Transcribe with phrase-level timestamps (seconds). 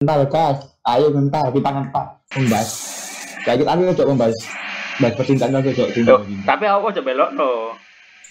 [0.00, 0.64] Mental gas.
[0.88, 2.70] Ayo mental kita ngentak membahas.
[3.44, 4.38] Kita ambil coba membahas
[4.96, 7.76] bahas percintaan aja coba Loh, tapi aku aja belok no.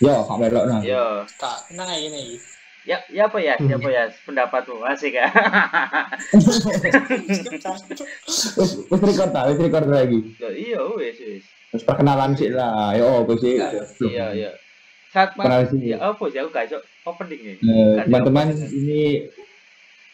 [0.01, 0.81] Yo, kak melok nah.
[0.81, 1.29] Yo.
[1.37, 2.41] Kak, tenang aja nih.
[2.89, 3.53] Ya, ya apa ya?
[3.61, 4.09] Ya apa ya?
[4.25, 5.29] Pendapatmu asik ya.
[8.89, 10.25] Wis record ta, wis record lagi.
[10.41, 11.45] Iya wis wis.
[11.69, 12.97] Terus perkenalan sih lah.
[12.97, 13.61] Yo, apa sih?
[14.09, 14.51] Iya, iya.
[15.13, 15.93] Saat mas, Kenal sih.
[15.93, 17.55] ya apa sih aku gak opening nih.
[17.61, 19.29] Eh, teman-teman ini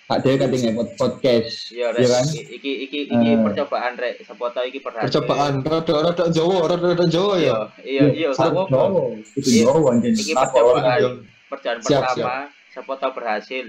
[0.06, 1.74] Pak Dewi katanya pod podcast.
[1.74, 2.06] Iya, Iya Rek.
[2.08, 2.26] kan?
[2.30, 3.42] Iki iki iki, iki Eh.
[3.42, 4.22] percobaan rek.
[4.22, 5.06] Siapa tahu iki berhasil.
[5.10, 7.58] Percobaan rada rada Jawa, rada rada Jawa Iya, ya.
[7.82, 8.70] iya, iya, gak apa-apa.
[8.70, 9.04] Jowo.
[9.34, 9.64] Itu Iya.
[9.66, 10.14] Jowo anjing.
[10.14, 11.00] Iki percobaan.
[11.46, 12.36] Perjalanan pertama,
[12.70, 13.66] siapa tahu berhasil.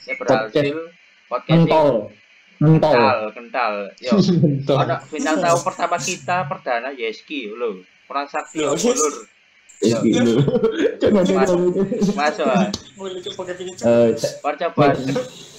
[0.00, 0.76] Ini berhasil.
[1.26, 1.52] Podcast.
[1.52, 1.88] Mentol.
[2.54, 3.74] kental, kental.
[3.98, 4.12] Yo.
[4.72, 7.84] Ada bintang tamu pertama kita perdana Yeski lho.
[8.06, 9.14] Orang sakti Loh, ulur.
[9.82, 10.38] Ya, gitu.
[10.96, 11.44] Coba coba.
[12.14, 12.46] Masuk.
[13.60, 14.08] kita Eh,
[14.40, 14.96] Percobaan.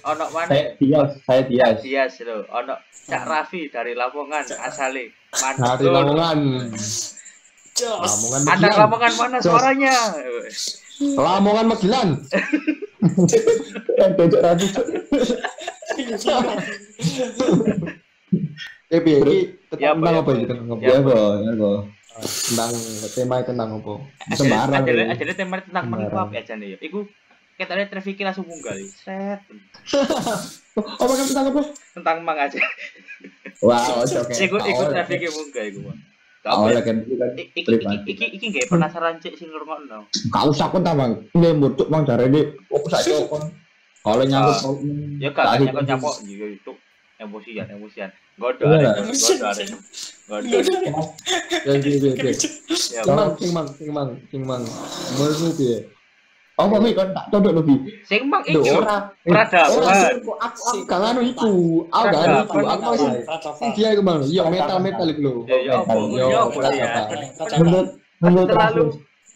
[0.05, 0.50] Ono mana?
[0.54, 1.77] saya Dias, saya Dias.
[1.82, 2.46] Dias lho.
[2.54, 2.77] Ono
[3.09, 5.09] Cak Raffi dari Lamongan asale.
[5.34, 5.85] Dari.
[5.90, 6.40] Lamongan.
[7.76, 8.77] Lamongan Megilan.
[8.77, 9.93] Lamongan mana suaranya?
[11.18, 12.10] Lamongan Megilan.
[13.05, 14.41] Eh, Cocok.
[16.18, 16.41] Cok.
[18.90, 19.37] Eh, piye iki
[19.77, 20.82] Ya, tentang apa, apa ya, iki tentang apa?
[20.82, 21.71] Ya, Bo, ya, Bo.
[22.18, 22.71] Tentang
[23.13, 23.93] tema tentang apa?
[24.34, 24.84] Sembarang.
[24.90, 25.05] Ya.
[25.13, 26.10] ada tema tentang Sembarang.
[26.10, 26.77] mengikup ya jane ya.
[26.82, 26.99] Iku
[27.56, 28.76] kita lihat traffic langsung munggah.
[28.92, 29.40] Set.
[31.02, 31.62] Apa kan tentang apa?
[31.96, 32.60] Tentang mang aja.
[33.64, 34.16] Wow, oke.
[34.28, 34.34] oke.
[34.46, 34.94] Iku iku Tahu lah.
[35.00, 35.80] traffic munggah iku.
[35.88, 36.00] Bang.
[36.46, 37.30] Tahu Gak lah kan itu kan.
[37.34, 40.06] Iki iki iki iki nggak penasaran cek sing ngrungokno.
[40.30, 41.24] Gak usah pun tambang.
[41.32, 42.42] Ini muncul bang dari ini.
[42.70, 43.50] Aku saya kon.
[44.04, 44.78] Kalau nyangkut.
[45.18, 45.90] Ya gak ada nyakok kunci.
[45.90, 46.72] nyakok juga itu
[47.16, 48.10] emosian emosian.
[48.36, 48.92] Godo Iya.
[48.92, 49.64] ada godo ada.
[50.28, 50.58] Godo.
[51.66, 52.32] Ya piye piye.
[52.92, 54.64] Ya, Sing mang, sing mang, sing mang, sing mang.
[55.16, 55.78] Menurutmu piye?
[56.56, 57.78] Oh, kok kan tak cocok lebih.
[58.08, 59.12] Sing mang iki ora.
[59.28, 59.76] peradaban.
[59.76, 61.52] Ora, aku aku aku gak nganu iku.
[61.92, 62.58] Aku gak nganu iku.
[62.64, 63.10] Aku masih
[63.60, 64.24] sing dia iku mang.
[64.24, 65.34] Iya, metal-metal iku lho.
[65.52, 65.74] Ya ya?
[66.16, 67.59] Yo, Ya.
[67.59, 68.86] Menurut menurut Terlalu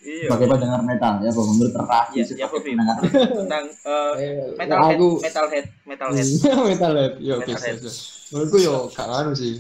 [0.08, 0.32] iya.
[0.32, 1.48] sebagai pendengar metal ya, Bang.
[1.52, 2.64] Menurut Raffi Ya, ya Bim?
[2.64, 6.28] pendengar Tentang eh, Eh, metalhead, aku metalhead, metalhead.
[6.72, 7.14] metalhead.
[7.20, 7.52] Yo, oke.
[7.52, 7.76] Metalhead.
[7.84, 7.92] oke, oke.
[8.32, 9.56] Menurutku yo gak nganu sih.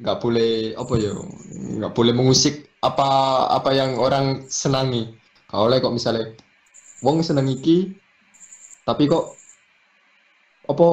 [0.00, 1.20] Gak boleh apa yo,
[1.84, 3.08] gak boleh mengusik apa
[3.52, 5.12] apa yang orang senangi.
[5.52, 6.32] Oleh kok misalnya
[7.04, 7.92] wong seneng iki
[8.88, 9.36] tapi kok
[10.68, 10.88] apa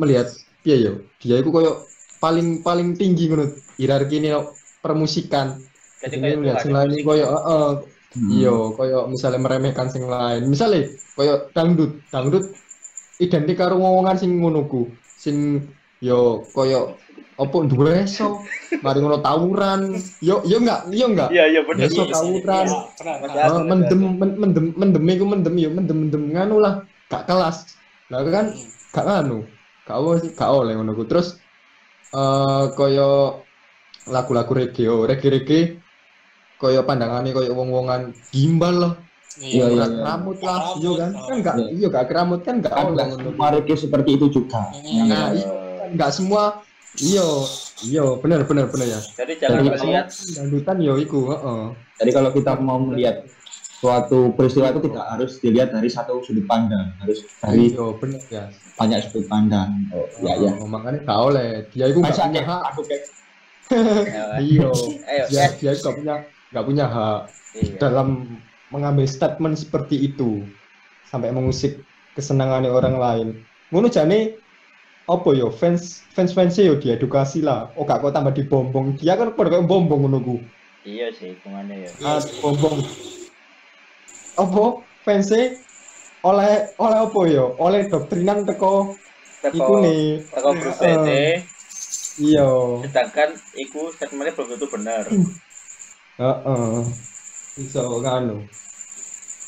[0.00, 0.28] melihat
[0.64, 0.92] piye yo?
[1.20, 1.84] Dia itu koyo
[2.20, 5.60] paling paling tinggi menurut hierarki ini no, permusikan.
[6.00, 7.68] Jadi kayak melihat sing lain koyo heeh.
[8.12, 8.28] Hmm.
[8.28, 10.48] iya koyo misalnya meremehkan sing lain.
[10.48, 12.00] Misalnya koyo dangdut.
[12.12, 12.44] Dangdut
[13.20, 14.88] identik karo ngomongan sing ngono ku.
[15.16, 15.68] Sing
[16.04, 16.96] yo koyo
[17.40, 18.44] apa duwe so
[18.84, 19.96] mari ngono tawuran.
[20.20, 21.28] Yo yo enggak yo enggak.
[21.32, 21.88] Iya iya bener.
[21.88, 22.66] Besok tawuran.
[22.68, 26.84] Masih Ah, ada, mendem mendem mendem iku mendem ya mendem mendem nganu lah.
[27.08, 27.76] Gak kelas.
[28.12, 28.46] Lah kan
[28.92, 29.38] gak nganu.
[29.88, 29.98] Gak
[30.36, 31.04] gak oleh ngono ku.
[31.08, 31.40] Terus
[32.12, 33.40] eh koyo
[34.08, 35.62] lagu-lagu reggae oh reggae reggae.
[36.60, 38.94] Koyo pandangannya koyo wong-wongan gimbal loh
[39.40, 39.88] Iya, iya, iya.
[39.88, 41.10] keramut lah iya kan.
[41.16, 41.66] kan gak Iya.
[41.72, 42.92] iya gak keramut kan gak oleh.
[42.92, 44.60] nggak ngono semua reggae seperti itu juga.
[44.76, 45.08] Hmm.
[45.08, 45.48] Nah, Ya.
[45.80, 46.42] kan gak semua
[47.00, 47.28] iya
[47.88, 49.00] iya bener bener bener ya.
[49.16, 50.06] Jadi jangan Jadi, melihat.
[50.36, 51.62] dangdutan yo iku heeh.
[52.02, 53.24] Jadi kalau kita mau melihat
[53.82, 58.44] suatu peristiwa itu tidak harus dilihat dari satu sudut pandang, harus dari iya bener ya.
[58.78, 59.90] banyak sudut pandang.
[59.90, 60.52] Oh, ya ya.
[60.62, 62.62] Oh, makanya gak oleh dia itu gak Masa punya hak.
[62.70, 63.02] aku kayak
[64.44, 64.68] iya.
[65.08, 66.14] Ayo, dia eh, dia gak punya
[66.52, 67.20] gak punya hak
[67.58, 67.74] iya.
[67.80, 68.38] dalam
[68.70, 70.44] mengambil statement seperti itu
[71.10, 71.82] sampai mengusik
[72.14, 73.28] kesenangan orang lain.
[73.74, 74.36] Ngono jane
[75.10, 77.70] apa yo fans fans fans yo diedukasi lah.
[77.74, 78.98] Oh gak kok tambah dibombong.
[78.98, 80.36] Dia kan pada kayak bombong ngono ku.
[80.82, 81.90] Iya sih, ke mana ya?
[82.02, 82.82] ah bombong
[84.38, 84.64] apa?
[85.02, 85.30] Fans
[86.22, 87.54] oleh oleh apa yo?
[87.58, 88.94] Oleh doktrinan teko
[89.42, 91.08] iku Teko nih teko grup BT,
[92.22, 92.46] iya.
[92.86, 95.02] Sedangkan iku statementnya belum tentu benar.
[95.10, 96.78] heeh.
[97.58, 98.46] Iso nganu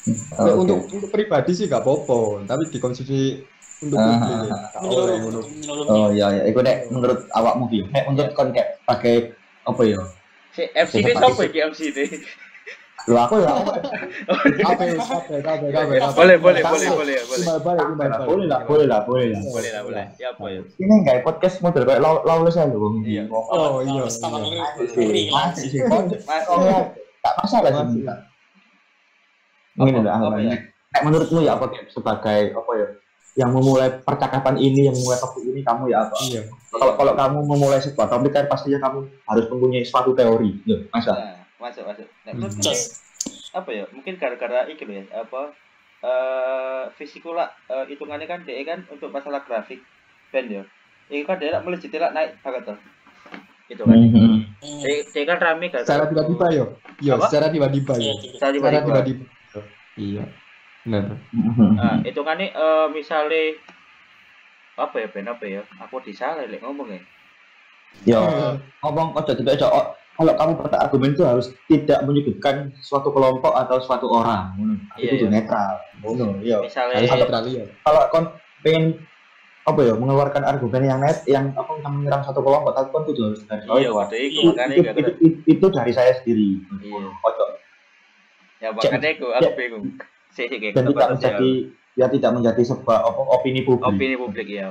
[0.04, 0.60] Nek Oke.
[0.68, 3.40] untuk untuk pribadi sih gak apa-apa, tapi dikonsumsi
[3.84, 4.56] untuk Ah, ya.
[4.72, 5.40] Gak oleh ngono.
[5.86, 9.30] Oh iya iya, itu nek menurut awakmu ki, nek menurut kon kayak pakai
[9.62, 10.00] apa ya?
[10.50, 12.04] Si MC ini siapa iki MC ini?
[13.04, 13.52] Lu aku ya.
[14.64, 14.96] Kabeh,
[15.44, 15.68] kabeh.
[16.16, 17.46] Boleh, boleh, boleh, boleh, boleh.
[18.24, 19.40] Boleh lah, boleh lah, boleh lah.
[19.44, 20.04] Boleh lah, boleh.
[20.16, 20.60] Ya apa ya?
[20.80, 22.96] Ini enggak podcast model kayak law lawless aja loh.
[23.04, 23.28] Iya.
[23.28, 24.08] Oh iya.
[24.96, 25.28] iya.
[25.28, 25.80] Masih sih.
[25.84, 28.08] Mas, Oh ya, tak masalah sih.
[29.74, 30.56] Mungkin Apa- ada apa ya?
[31.02, 32.86] Menurutmu ya apa sebagai apa ya?
[33.34, 36.16] Yang memulai percakapan ini, yang memulai topik ini kamu ya apa?
[36.22, 36.42] Iya.
[36.70, 40.62] Kalau kalau kamu memulai sebuah topik kan pastinya kamu harus mempunyai suatu teori.
[40.62, 41.12] Ya, masa?
[41.12, 42.06] Nah, masuk, masuk.
[42.26, 43.58] Nah, Hmm.
[43.58, 43.84] apa ya?
[43.90, 45.42] Mungkin gara-gara loh ya, apa?
[46.04, 49.82] Eh, fisikula eh, hitungannya kan DE kan untuk masalah grafik.
[50.34, 50.62] band ya.
[51.14, 52.78] Ini kan dia melejit lah naik banget tuh.
[53.70, 53.94] Itu kan.
[53.94, 54.18] Mhm.
[54.18, 54.40] Hmm.
[54.82, 55.86] Dia, dia kan rame kan.
[55.86, 56.64] Secara tiba-tiba yo.
[56.98, 58.34] Yo, secara tiba-tiba Iya, yo.
[58.34, 58.50] Secara
[58.82, 59.22] tiba-tiba.
[59.94, 60.24] Iya.
[60.84, 61.16] Benar.
[61.80, 63.56] Nah, itu kan nih eh, misalnya
[64.78, 65.62] apa ya band apa ya?
[65.88, 67.00] Aku disalah lek ngomong ya.
[68.02, 68.20] Ya,
[68.82, 69.66] ngomong ojo tidak ojo.
[69.70, 74.54] Oh, Kalau kamu berargumen itu harus tidak menyudutkan suatu kelompok atau suatu orang.
[74.54, 74.74] Ngono.
[74.94, 75.34] Iya, Itu iya.
[75.34, 75.74] netral.
[76.06, 76.62] Ngono, iya.
[76.62, 77.66] Misalnya Harus netral ya.
[77.82, 78.24] Kalau kon
[78.62, 79.02] pengen
[79.64, 83.32] apa ya mengeluarkan argumen yang net yang apa yang menyerang satu kelompok tapi kon kudu
[83.32, 86.60] harus garis bawah iya waktu itu Iya, itu, itu, itu, itu, itu dari saya sendiri.
[86.84, 87.08] Iya.
[87.10, 87.44] Ojo
[88.60, 89.84] ya makanya aku aku bingung.
[90.34, 91.50] Sih kayak dan tidak kata menjadi
[91.94, 93.86] ya tidak menjadi sebuah apa, opini publik.
[93.86, 94.66] opini publik ya.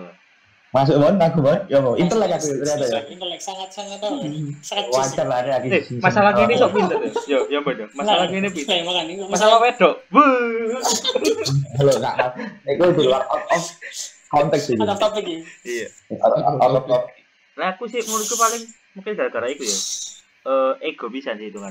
[0.74, 3.01] Masuk mon, aku mon, ya mau intelek aku ternyata ya.
[3.06, 4.18] Intelek sangat-sangat tau.
[4.60, 5.62] Sangat Wajar lah ada
[6.01, 7.13] masalah gini kok pinter tuh.
[7.30, 7.88] Yo, yo bener.
[7.94, 8.81] Masalah gini pinter.
[9.30, 10.01] Masalah wedok.
[10.10, 10.81] Wuh.
[11.77, 12.15] Halo, enggak.
[12.65, 13.63] Itu di luar out of
[14.33, 14.81] konteks ini.
[14.81, 15.45] ada topik ini.
[15.62, 15.88] Iya.
[16.19, 17.21] Out of- out of topic.
[17.54, 18.65] Nah, aku sih menurutku paling
[18.98, 19.77] mungkin gara-gara itu ya.
[20.44, 21.69] Eh, ego bisa sih itu kan.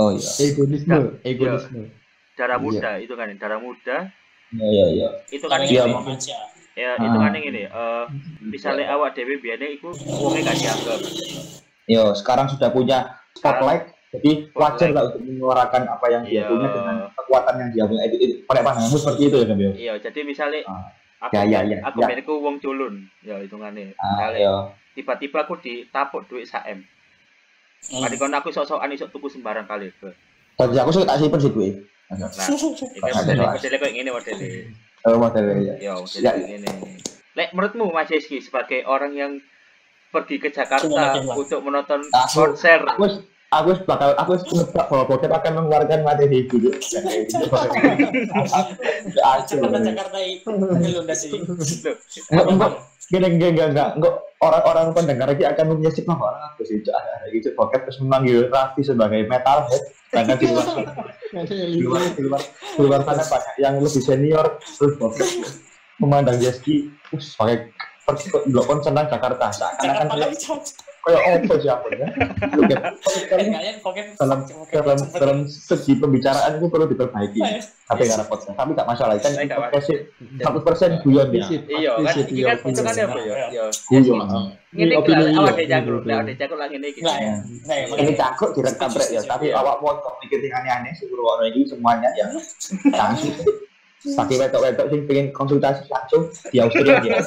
[0.00, 0.30] Oh iya.
[0.40, 1.92] Egoisme, egoisme.
[2.42, 2.66] Darah Iya.
[2.66, 3.96] muda itu kan, darah muda
[4.50, 5.08] Iya iya iya.
[5.30, 5.86] itu kan Iya.
[6.72, 7.04] Ya, Ah.
[7.04, 7.62] itu kan yang ini.
[7.64, 8.04] Eh,
[8.42, 10.98] misalnya awak dewe biasanya itu uangnya gak dianggap.
[11.84, 12.98] Yo, sekarang sudah punya
[13.32, 16.48] spotlight, jadi wajar lah untuk menyuarakan apa yang dia Iya.
[16.48, 18.02] punya dengan kekuatan yang dia punya.
[18.08, 19.72] Itu, itu pada pandanganmu seperti itu ya, kan, Bel?
[19.76, 20.88] Iya, jadi misalnya Ah.
[21.22, 22.06] aku Ya, ya, ya, aku ya.
[22.08, 22.94] milikku uang culun.
[23.20, 23.92] Ya, hitungannya.
[23.94, 24.54] Ah, Misalnya iya.
[24.96, 26.80] tiba-tiba aku ditapuk duit 1 M.
[27.84, 28.08] Hmm.
[28.16, 29.92] Kon aku sok-sokan iso tuku sembarang kali.
[30.54, 31.68] Jadi aku suka tak simpen sih, gue.
[32.12, 32.28] Nah,
[34.20, 34.60] kayak gini.
[35.02, 35.74] Oh, modelnya ya.
[35.80, 36.32] Ya, Ya.
[36.36, 36.68] gini.
[37.32, 39.32] Lek menurutmu Mas Yeski sebagai orang yang
[40.12, 43.08] pergi ke Jakarta untuk menonton Aku- konser Aku
[43.52, 46.56] aku bakal aku wis nebak bahwa bokep akan mengeluarkan materi itu.
[46.68, 47.68] Jakarta
[49.80, 50.48] Jakarta itu
[51.16, 51.32] sih.
[52.28, 52.70] Enggak, enggak,
[53.12, 54.14] enggak, enggak, enggak, enggak.
[54.42, 57.54] Orang-orang pendengar ini akan menyaksikan bahwa orang aku sih, ada ada gitu.
[57.54, 59.82] Bokep terus memanggil Raffi sebagai metalhead.
[60.10, 60.66] Karena di luar,
[61.30, 64.46] di luar, di luar, di luar sana banyak yang lebih senior.
[64.58, 65.28] Terus bokep
[66.02, 67.70] memandang Jeski, uh, sebagai
[68.02, 69.46] pergi ke blok senang Jakarta.
[69.54, 70.34] Seakan-akan
[71.02, 72.06] Kayak apa sih aku ya?
[73.26, 74.38] Kayaknya pokoknya dalam
[74.70, 77.42] dalam dalam segi pembicaraan itu perlu diperbaiki.
[77.90, 79.82] Tapi karena podcast, tapi nggak masalah kan nggak
[80.46, 81.42] satu persen guyon ya.
[81.42, 83.34] Visit, Iya, kan iya, kan itu kan apa ya?
[83.90, 84.18] Guyon.
[84.72, 85.36] Ngene iki opini, iya.
[85.36, 85.68] awak Betul,
[86.08, 87.00] lek awak jangkuk lagi iki.
[87.04, 87.32] Nah, ya.
[87.44, 89.60] Nah, ya, Ini cakuk direkam rek ya, tapi Iya.
[89.60, 89.92] awak mau
[90.24, 92.30] mikir yang aneh-aneh sih ono ini semuanya ya.
[93.00, 93.36] Langsung.
[94.02, 97.22] Pakai wetok-wetok sing pengen konsultasi langsung di Australia dia.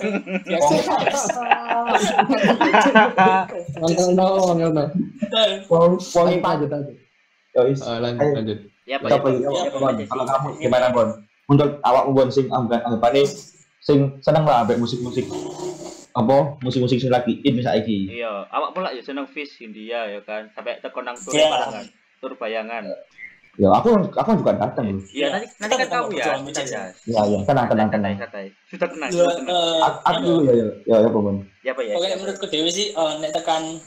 [3.80, 4.86] Angel no, angel no.
[5.72, 6.96] Wong wong Lanjut, lanjut.
[7.56, 7.80] ya wis.
[7.80, 8.60] Ah, lanjut, lanjut.
[8.84, 9.08] Ya, Pak.
[9.08, 11.10] Ya, Kalau kamu gimana Bon?
[11.48, 13.24] Untuk awak Bon sing anggapan anggapane
[13.80, 15.30] sing seneng lah ambek musik-musik
[16.12, 18.10] apa musik-musik sing lagi in saiki.
[18.10, 21.48] Iya, awak pula ya seneng Fish India ya kan, sampai tekan nang tur Iya.
[21.48, 21.86] bayangan.
[22.18, 22.84] Tur bayangan.
[23.56, 25.00] Ya aku aku juga datang.
[25.16, 26.36] Iya, nanti nanti kan kamu ya.
[26.36, 26.76] Betul, Kita betul.
[26.76, 26.82] ya.
[27.08, 28.14] Ya ya, tenang tenang tenang.
[28.68, 29.08] Sudah kenal.
[29.08, 31.38] eh, Aku aku dulu ya ya ya ya Bon.
[31.64, 31.94] Ya apa ya?
[31.96, 33.80] Pokoknya menurutku Dewi sih eh, nek tekan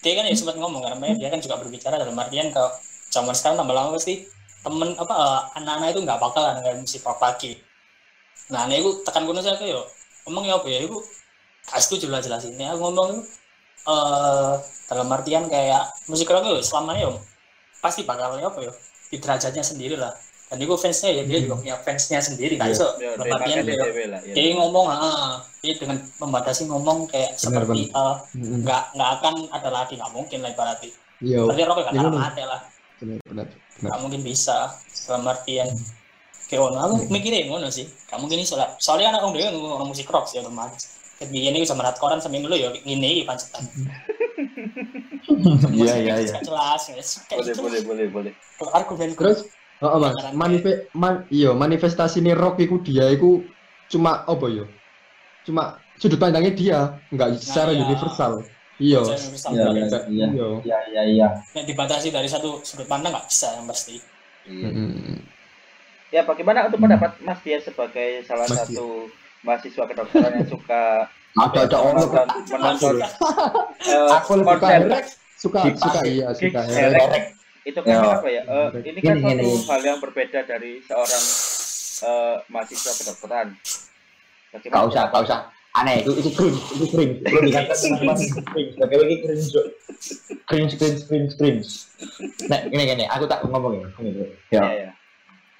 [0.00, 2.72] dia kan ya sempat ngomong karena dia kan juga berbicara dalam artian kalau
[3.12, 4.24] zaman sekarang tambah lama pasti
[4.64, 7.52] temen apa eh, anak-anak itu nggak bakal lah dengan musik rock lagi.
[8.48, 9.84] Nah, ini aku tekan kuno saya yo
[10.24, 11.04] ngomong ya apa ya aku
[12.08, 12.56] lah jelasin.
[12.56, 13.20] Ini aku ngomong itu
[13.80, 14.52] eh
[14.88, 17.12] dalam artian kayak musik rock itu selamanya yo
[17.80, 18.72] pasti bakal ya apa ya
[19.10, 20.12] di derajatnya sendiri lah.
[20.50, 22.68] Dan itu fansnya ya dia juga punya fansnya sendiri kan?
[22.68, 22.74] Iya.
[22.74, 24.20] iso Ya, dalam dari artian makan kayak DW lah.
[24.26, 24.34] ya.
[24.34, 28.58] dia ngomong ah dia dengan membatasi ngomong kayak Benar, seperti eh, Mm-mm.
[28.66, 30.90] nggak nggak akan ada lagi nggak mungkin lah ibaratnya.
[31.20, 32.20] Iya, berarti rokok nggak Iya, benar.
[32.20, 32.60] mati lah
[33.80, 34.58] nggak mungkin bisa
[35.06, 35.68] dalam artian.
[36.50, 37.86] Kayak ngono aku mikirnya ngono sih.
[37.86, 38.74] Nggak mungkin iso lah.
[38.82, 40.98] Soalnya anak orang dia ngomong musik rock sih otomatis.
[41.16, 43.62] Kayak begini sama rat koran sambil dulu ya ini pancetan
[45.76, 46.34] Iya iya iya.
[46.40, 48.32] Jelas guys kayak Boleh, gitu boleh, boleh, boleh.
[48.58, 49.48] Kalau argumen Terus,
[49.82, 53.44] oh, mas, manife, man, iya, manifestasi ini rock iku dia iku
[53.90, 54.64] cuma apa yo?
[55.44, 56.78] Cuma sudut pandangnya dia,
[57.12, 57.84] nggak secara iya.
[57.84, 58.44] universal.
[58.80, 59.00] Iya.
[59.04, 59.98] Iya iya iya.
[60.08, 60.26] Iya.
[60.64, 61.28] Iya iya iya.
[61.52, 64.00] yang dibatasi dari satu sudut pandang nggak bisa yang pasti
[64.48, 64.68] Iya.
[66.10, 69.06] Ya, bagaimana untuk pendapat Mas Dia sebagai salah Mas satu
[69.46, 72.94] mahasiswa kedokteran yang suka Ada ada orang menonton, menonton
[73.86, 74.68] eh, Aku lebih suka
[75.40, 75.80] Suka, Gigs.
[75.80, 76.60] suka iya, suka.
[77.60, 78.12] itu kan Ya.
[78.12, 78.42] apa ya?
[78.44, 81.24] eh, ini kan satu hal yang berbeda dari seorang
[82.04, 83.48] eh, mahasiswa kedokteran.
[84.50, 85.40] Gak usah, gak usah.
[85.70, 87.22] Aneh, itu itu cringe, itu cringe.
[87.22, 88.16] Belum dikatakan teman-teman
[88.50, 88.72] cringe.
[88.74, 89.14] Bagi lagi
[89.54, 89.66] Cuk.
[90.50, 91.68] cringe, cringe, cringe, cringe.
[92.50, 93.78] Nah, gini gini, aku tak ngomong
[94.50, 94.90] ya.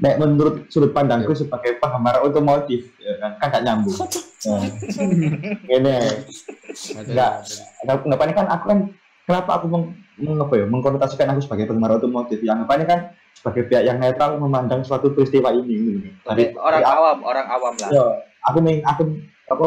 [0.01, 3.93] Nek menurut sudut pandangku sebagai penggemar otomotif ya kan kan gak nyambung
[4.49, 4.57] ya.
[5.77, 5.97] ini
[7.05, 7.33] Enggak.
[7.85, 8.79] anggapannya kan aku kan
[9.29, 9.85] kenapa aku meng,
[10.17, 13.01] meng- apa ya, mengkonotasikan aku sebagai penggemar otomotif ya anggapannya kan
[13.37, 16.09] sebagai pihak yang netral memandang suatu peristiwa ini gitu.
[16.25, 18.07] dari orang dari awam orang awam lah ya,
[18.49, 19.03] aku meng, aku
[19.53, 19.65] apa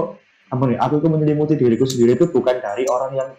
[0.53, 3.29] apa nih aku tuh menyelimuti diriku sendiri itu bukan dari orang yang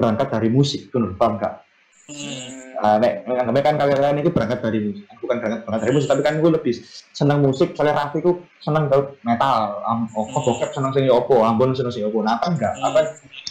[0.00, 1.64] berangkat dari musik tuh paham gak?
[2.08, 2.59] Hmm.
[2.80, 6.22] Nah, nek anggapnya kan kalian ini berangkat dari musik, bukan berangkat, berangkat dari musik, tapi
[6.24, 6.74] kan gue lebih
[7.12, 7.76] senang musik.
[7.76, 12.08] Soalnya Raffi ku senang tau metal, am, oh, bokep senang sing opo, Ambon senang sing
[12.08, 12.24] opo.
[12.24, 12.72] Nah, apa enggak?
[12.80, 13.00] Apa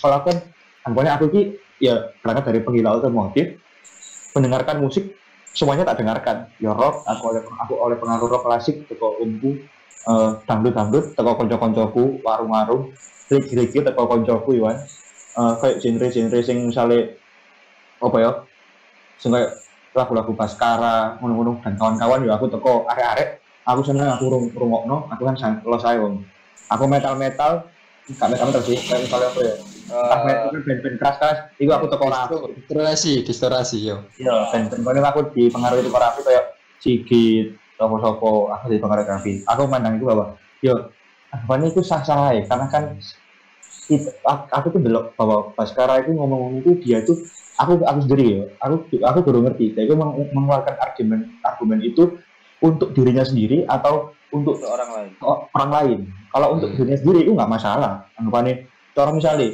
[0.02, 0.38] kalau kan,
[0.90, 1.42] anggapannya aku ki
[1.78, 3.62] ya berangkat dari penggila otomotif,
[4.34, 5.14] mendengarkan musik
[5.54, 6.50] semuanya tak dengarkan.
[6.58, 9.62] Ya rock, aku oleh aku oleh pengaruh rock klasik, teko umbu,
[10.10, 12.90] eh, dangdut dangdut, teko konco-koncoku, warung-warung,
[13.30, 14.82] rigi-rigi teko koncoku, Iwan.
[15.38, 17.14] Eh, kayak genre-genre sing misalnya
[18.02, 18.32] apa ya
[19.20, 19.52] kayak
[19.92, 23.44] lagu-lagu Baskara ngono-ngono dan kawan-kawan ya aku teko arek-arek.
[23.68, 26.24] Aku seneng aku rung rungokno aku kan sang lo saya wong
[26.72, 27.68] aku metal-metal
[28.18, 28.78] gak metal-metal sih.
[28.80, 29.54] Kayak misalnya apa ya?
[29.90, 33.98] Ah metal Eh, band-band keras-keras itu aku teko rapi Distorasi, distorasi yo.
[34.18, 36.46] iya band-band kono aku dipengaruhi teko rapi kayak
[36.80, 40.94] Sigit sopo-sopo aku dipengaruhi rapi aku mandang itu bahwa yo
[41.30, 42.84] apa itu sah-sah aja karena kan
[43.90, 47.18] itu, aku, aku tuh belok bahwa Baskara itu ngomong itu dia tuh
[47.60, 49.76] aku aku sendiri ya aku aku baru ngerti.
[49.76, 52.16] Dia itu meng- mengeluarkan argumen argumen itu
[52.60, 55.10] untuk dirinya sendiri atau untuk untuk orang lain?
[55.20, 56.00] O- orang lain.
[56.30, 56.78] Kalau untuk Hmm.
[56.78, 58.06] dirinya sendiri itu nggak masalah.
[58.16, 58.54] Anggapannya
[58.96, 59.48] orang misalnya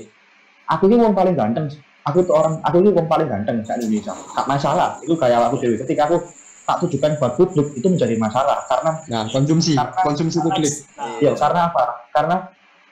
[0.66, 1.66] aku ini orang paling ganteng.
[2.06, 4.14] Aku tuh orang aku ini orang paling ganteng di Indonesia.
[4.14, 4.90] Nggak masalah.
[5.02, 6.18] Itu kayak aku dewi ketika aku
[6.66, 8.58] tak tujukan buat publik itu menjadi masalah.
[8.66, 10.74] Karena Nah, konsumsi, Karena- konsumsi publik.
[10.98, 11.84] Nah, ya karena apa?
[12.10, 12.36] Karena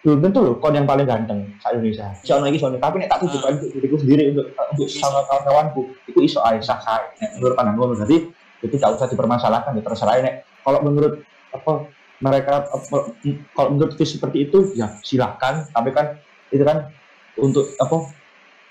[0.03, 2.11] belum tentu loh kon yang paling ganteng di Indonesia.
[2.27, 5.81] Soalnya lagi soalnya tapi nek tak tujukan untuk diriku sendiri untuk untuk sama kawan-kawanku
[6.11, 8.17] itu iso aja sah sah nek menurut pandanganku jadi
[8.63, 11.23] itu gak usah dipermasalahkan ya terserah nek kalau menurut
[11.55, 11.87] apa
[12.19, 12.67] mereka
[13.55, 15.71] kalau menurut Fis seperti itu ya silahkan.
[15.71, 16.19] Tapi kan
[16.51, 16.91] itu kan
[17.39, 18.11] untuk apa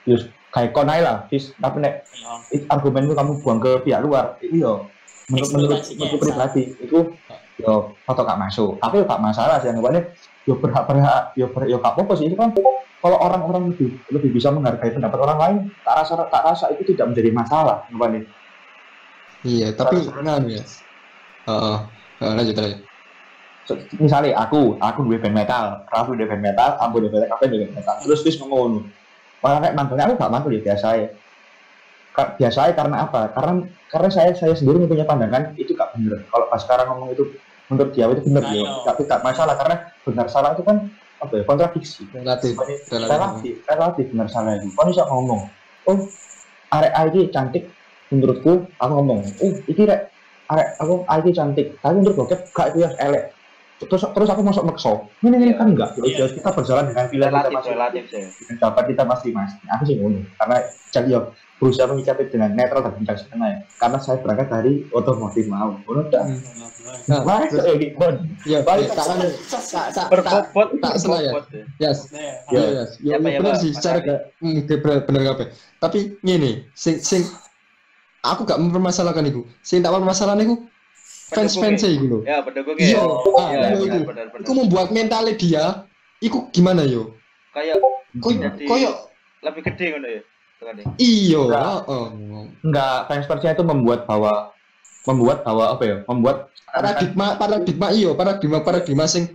[0.04, 0.20] ya
[0.52, 2.32] kayak konai lah Fis tapi nek ya.
[2.52, 4.84] itu argumenmu kamu buang ke pihak luar itu yo
[5.32, 6.98] menurut menurut menurut yang pribadi itu
[7.60, 8.80] yo foto gak masuk.
[8.80, 10.02] Tapi yo gak masalah sih anggapannya
[10.48, 12.30] yo berhak berhak yo ber, yo gak apa-apa sih.
[12.30, 12.54] Itu kan
[13.02, 17.12] kalau orang-orang lebih lebih bisa menghargai pendapat orang lain tak rasa tak rasa itu tidak
[17.12, 18.22] menjadi masalah anggapannya
[19.42, 20.62] Iya, tapi nganu ya.
[22.22, 22.80] Lanjut lanjut.
[23.66, 27.50] So, misalnya aku aku dua band metal Rafu dua band metal aku dua band kafe
[27.50, 27.94] dua band metal.
[28.06, 28.86] Terus terus ngomong
[29.42, 31.06] malah kayak manggilnya aku gak manggil ya biasa ya
[32.12, 33.32] Ka- biasa ya karena apa?
[33.32, 36.28] Karena karena saya saya sendiri punya pandangan itu gak bener.
[36.28, 37.24] Kalau pas sekarang ngomong itu
[37.72, 38.68] menurut dia itu bener ya.
[38.84, 40.76] tapi gak masalah karena benar salah itu kan
[41.24, 42.04] apa ya kontradiksi.
[42.12, 42.52] Relatif.
[42.92, 43.54] relatif.
[43.64, 44.68] relatif, benar salah itu.
[44.76, 45.48] Kau bisa ngomong
[45.88, 45.98] oh
[46.72, 47.64] arek ini cantik
[48.12, 50.12] menurutku aku ngomong oh iki rek
[50.50, 53.32] arek aku ini cantik tapi menurut bokep gak itu yang elek
[53.84, 55.54] terus terus aku masuk makso ini ini Iya.
[55.54, 56.26] kan enggak Iya.
[56.30, 60.18] kita berjalan dengan pilihan kita masing relatif sih dengan pendapat kita masing-masing aku sih ngono
[60.34, 60.56] karena
[60.88, 61.20] jadi yo
[61.56, 66.02] berusaha menyikapi dengan netral dan bincang setengah ya karena saya berangkat dari otomotif mau ngono
[66.06, 66.24] dah
[67.02, 68.06] Nah, Mari terus- saya gitu
[68.44, 71.30] ya, Balik ya, tak tak tak tak berbobot tak salah ya.
[71.30, 71.62] ya.
[71.80, 71.98] Yes.
[72.10, 72.62] Iya, Ya.
[72.74, 72.90] yes.
[73.00, 73.54] Ya, Apa ya, ya, Pak?
[73.56, 73.98] sih Mas secara
[74.42, 74.60] hmm,
[75.06, 75.46] bener kabeh.
[75.78, 77.22] Tapi ngene, sing sing
[78.20, 79.46] aku gak mempermasalahkan iku.
[79.60, 80.54] Sing tak permasalahan iku
[81.32, 81.88] Pendukungnya.
[81.88, 82.18] iku lho.
[82.22, 83.48] ya pendukung Iya, ya ah,
[84.04, 85.64] benar benar Iku membuat mentalnya dia
[86.18, 87.16] iku gimana yo?
[87.50, 87.76] kayak
[88.14, 88.90] Koyo Jadi- koyo
[89.40, 90.20] lebih gede ngono ya
[90.72, 90.84] deh.
[90.96, 91.64] iyo, Enggak.
[91.82, 92.06] heeh.
[92.62, 94.52] enggak fans persnya itu membuat bahwa
[95.02, 96.36] membuat bahwa apa ya membuat
[96.68, 99.28] Paradigma paradigma iyo, paradigma paradigma sing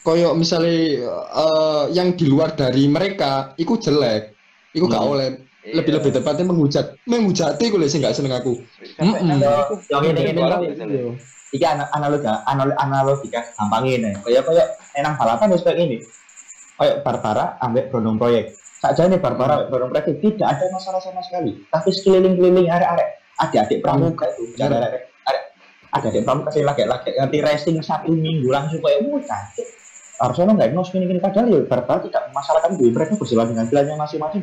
[0.00, 4.32] koyo misalnya eh, yang di luar dari mereka iku jelek.
[4.72, 5.12] Iku gak Hmm.
[5.12, 5.28] oleh
[5.62, 5.78] Iya.
[5.78, 6.98] lebih-lebih tepatnya menghujat.
[7.06, 8.58] Menghujati gue sih gak seneng aku.
[8.98, 9.38] Mm-mm.
[9.38, 10.58] nang- yang ini ini Iya.
[10.58, 11.14] ini
[11.52, 14.66] iki ana- analogi analogi analogi kan gampang ini kayak kayak
[14.96, 16.00] enang balapan wis kayak ini
[16.74, 21.20] kayak Barbara ambek Brondong proyek saja nih Barbara ambek Brondong proyek tidak ada masalah sama
[21.20, 24.80] sekali tapi sekeliling-keliling arek-arek adik-adik pramuka itu Bener.
[24.80, 25.42] arek arek
[25.92, 29.68] adik-adik pramuka sih lagi-lagi ngerti racing satu minggu langsung kayak wah cantik
[30.16, 33.96] harusnya nggak nos gini gini padahal ya Barbara tidak masalahkan itu mereka berjalan dengan pilihannya
[34.00, 34.42] masing-masing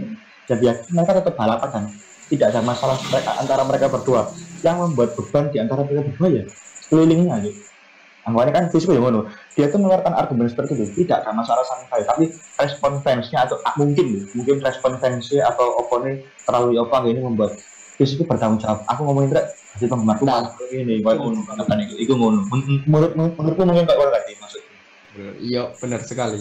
[0.49, 1.83] dan ya mereka tetap balapan kan
[2.29, 4.21] tidak ada masalah mereka antara mereka berdua
[4.65, 6.43] yang membuat beban di antara mereka berdua ya
[6.89, 7.61] kelilingnya gitu.
[8.27, 9.25] Anggapannya kan fisik ya ngono.
[9.55, 12.03] Dia tuh mengeluarkan argumen seperti itu tidak ada masalah sama sekali.
[12.05, 12.25] Tapi
[12.61, 17.57] respon fansnya atau ah, mungkin mungkin respon fansnya atau opone terlalu apa ini membuat
[17.97, 18.85] fisik itu bertanggung jawab.
[18.85, 19.47] Aku ngomongin rek,
[19.79, 20.55] jadi penggemarku Nah.
[20.71, 22.39] ini, kayak ngono, kan itu, ngono.
[22.47, 24.69] Men- Menurut menurutku mungkin kayak ngono tadi maksudnya.
[25.39, 26.39] Iya, benar sekali.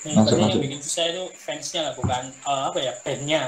[0.00, 3.40] Yang Masuk, yang bikin susah itu fansnya lah, bukan eh, apa ya bandnya.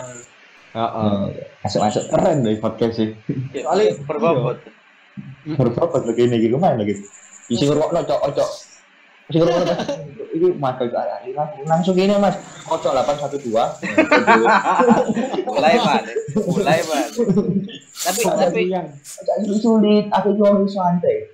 [0.73, 1.21] Heeh.
[1.65, 3.09] Masuk masuk keren dari podcast sih.
[3.53, 4.59] Ya, Soalnya- berbobot
[5.45, 6.97] Menurut apa begini gitu lumayan lagi.
[7.47, 8.51] Isi ngerokno cok cok.
[9.29, 9.65] Isi ngerokno
[10.33, 11.21] ini mas ada
[11.69, 12.37] langsung gini mas.
[12.65, 13.53] Kocok 812.
[15.45, 16.03] mulai man
[16.49, 17.09] mulai man
[17.93, 21.29] tapi tapi Jadi sulit, aku jual santai.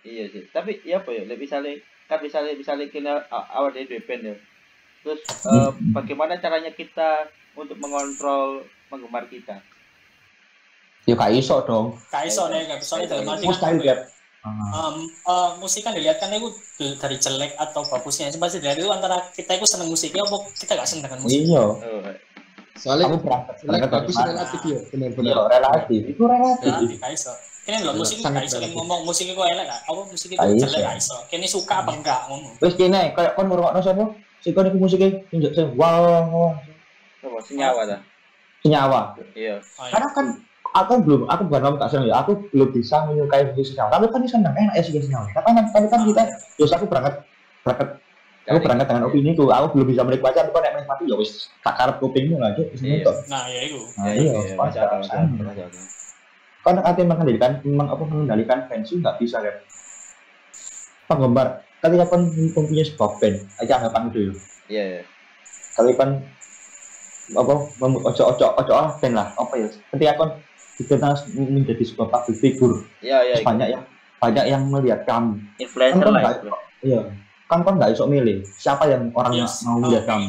[0.00, 1.74] iya sih tapi iya apa ya lebih misalnya
[2.06, 4.34] kan misalnya misalnya kita a- awal dari dua band ya
[5.06, 9.62] terus eh, bagaimana caranya kita untuk mengontrol penggemar kita
[11.06, 11.94] Ya gak iso dong.
[12.10, 14.00] Kaiso nih, gak bisa dalam arti Mustahil kan, Gap.
[14.42, 16.50] Um, uh, musik kan dilihat kan itu
[16.98, 20.74] dari jelek atau bagusnya cuma sih dari itu antara kita itu seneng musiknya apa kita
[20.74, 21.64] gak seneng dengan musik Iya.
[22.74, 25.46] Soalnya Aku berangkat jelek bagus relatif ya, Iya, benar-benar.
[25.46, 26.00] relatif.
[26.10, 26.66] Itu relatif.
[26.68, 27.32] ya di kaiso
[27.62, 28.70] kini lo Iya, musik kan relatif.
[28.74, 32.52] ngomong musik itu elek gak apa musik itu jelek kaiso kini suka apa enggak ngomong
[32.58, 34.04] Terus kene kayak kon ngrungokno sapa?
[34.44, 36.50] Sing kon iku musike tunjuk sing wow, wow,
[37.24, 38.00] apa senyawa dah
[38.66, 39.00] senyawa.
[39.38, 39.88] iya iya.
[39.94, 40.26] Karena kan
[40.74, 43.88] aku kan belum, aku bukan ngomong tak seneng ya, aku belum bisa menyukai musik senyawa.
[43.96, 45.26] Tapi kan ini seneng, enak ya sih senyawa.
[45.32, 46.22] Tapi kan, tapi kan kita,
[46.58, 47.14] terus aku berangkat,
[47.64, 47.88] berangkat,
[48.50, 51.48] aku berangkat dengan opini ku, aku belum bisa menikmati, tapi kok nek menikmati ya wis
[51.64, 52.66] tak karep kupingmu lah, Cuk.
[52.76, 52.92] wis Iya.
[53.00, 53.16] nonton.
[53.30, 55.00] nah ya itu Nah, Ya, iya, iya, masuk akal.
[56.66, 59.56] Karena artinya mengendalikan, memang apa mengendalikan itu nggak bisa kan.
[61.06, 64.32] Penggemar, ketika kan mempunyai sebuah band, aja anggapan itu ya.
[64.66, 65.02] iya iya.
[65.72, 66.10] Kali kan
[67.28, 67.52] apa
[67.82, 69.28] ojo ojo ojo ah band lah.
[69.34, 69.66] Apa ya?
[69.90, 70.28] Ketika kan
[70.76, 72.76] dikenal menjadi sebuah public figure.
[73.00, 73.82] Iya iya banyak yang
[74.16, 76.48] banyak yang melihat kamu influencer Kan lah itu.
[76.82, 77.00] iya.
[77.46, 78.42] Kan kan nggak iso milih.
[78.52, 79.62] Siapa yang orang Yes.
[79.62, 80.26] mau Oh, lihat kamu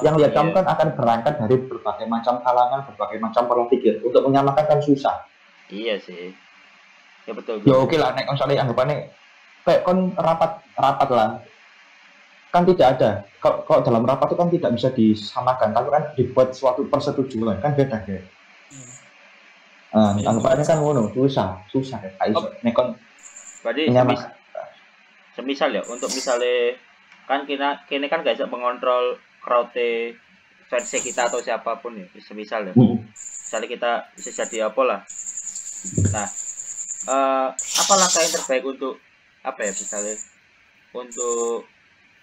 [0.00, 0.56] yang lihat kamu Iya.
[0.56, 5.24] kan akan berangkat dari berbagai macam kalangan berbagai macam pola pikir untuk menyamakan kan susah.
[5.68, 6.32] Iya sih.
[7.24, 8.16] Ya betul ya oke lah.
[8.16, 9.12] Nek misalnya anggapannya
[9.68, 11.30] kayak kon rapat rapat lah.
[12.48, 13.10] Kan tidak ada.
[13.44, 15.76] Kalau, kalau dalam rapat itu kan tidak bisa disamakan.
[15.76, 17.60] Tapi kan dibuat suatu persetujuan.
[17.60, 18.24] Kan beda ya
[19.88, 20.28] Ah, Iya.
[20.32, 21.08] anggapannya kan ngono.
[21.12, 22.48] Susah susah ya kayak iso.
[22.60, 22.88] Nek kon
[23.64, 24.20] berarti semis,
[25.32, 26.76] semisal ya untuk misalnya
[27.24, 29.72] kan kita kini kan gak bisa mengontrol crowd
[30.68, 32.72] versi kita atau siapa pun ya semisal ya.
[32.76, 33.00] Hmm.
[33.48, 35.00] misalnya kita bisa jadi apa lah.
[36.12, 36.28] Nah
[37.08, 39.00] eh apa langkah yang terbaik untuk
[39.44, 40.14] apa ya misalnya
[40.94, 41.68] untuk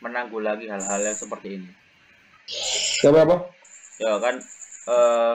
[0.04, 1.69] menanggulangi hal-hal yang seperti ini.
[3.01, 3.36] Coba apa?
[4.01, 4.36] Ya kan
[4.86, 5.34] eh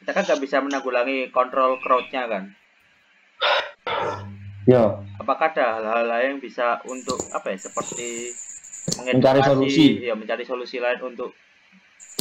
[0.00, 2.44] kita kan gak bisa menanggulangi kontrol crowdnya kan.
[4.64, 5.02] Ya.
[5.20, 8.32] Apakah ada hal-hal lain yang bisa untuk apa ya seperti
[8.90, 10.00] Mencari solusi.
[10.00, 11.36] ya mencari solusi lain untuk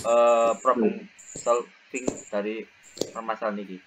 [0.03, 1.07] eh problem
[1.39, 2.67] solving dari
[3.15, 3.77] permasalahan ini?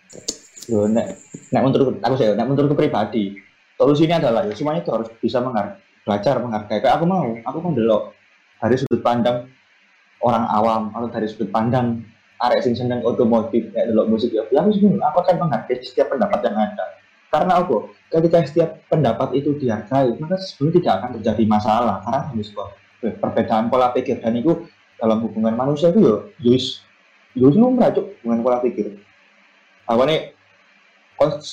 [0.73, 1.21] Yo nek
[1.53, 3.37] nek menurut aku sih nek menurutku pribadi
[3.77, 6.83] solusinya adalah ya semuanya itu harus bisa menghargai belajar menghargai.
[6.83, 8.03] Kayak aku mau aku mau delok
[8.59, 9.47] dari sudut pandang
[10.23, 12.03] orang awam atau dari sudut pandang
[12.43, 14.99] arek sing seneng otomotif kayak delok musik ya aku seneng.
[14.99, 16.87] Aku akan menghargai setiap pendapat yang ada.
[17.33, 17.77] Karena apa?
[18.13, 21.97] Ketika setiap pendapat itu dihargai maka sebenarnya tidak akan terjadi masalah.
[22.05, 22.69] Karena ini sebuah
[23.23, 24.21] perbedaan pola pikir.
[24.21, 26.83] Dan itu dalam hubungan manusia itu ya yus
[27.39, 28.99] yus lumrah cuk hubungan pola pikir.
[29.87, 30.35] Awalnya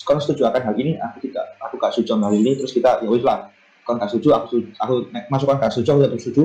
[0.06, 3.10] kon setuju akan hal ini aku tidak aku gak setuju sama ini terus kita ya
[3.10, 3.54] wis lah.
[3.86, 4.94] Kon gak setuju aku aku
[5.30, 6.44] masukkan gak setuju aku tetap setuju.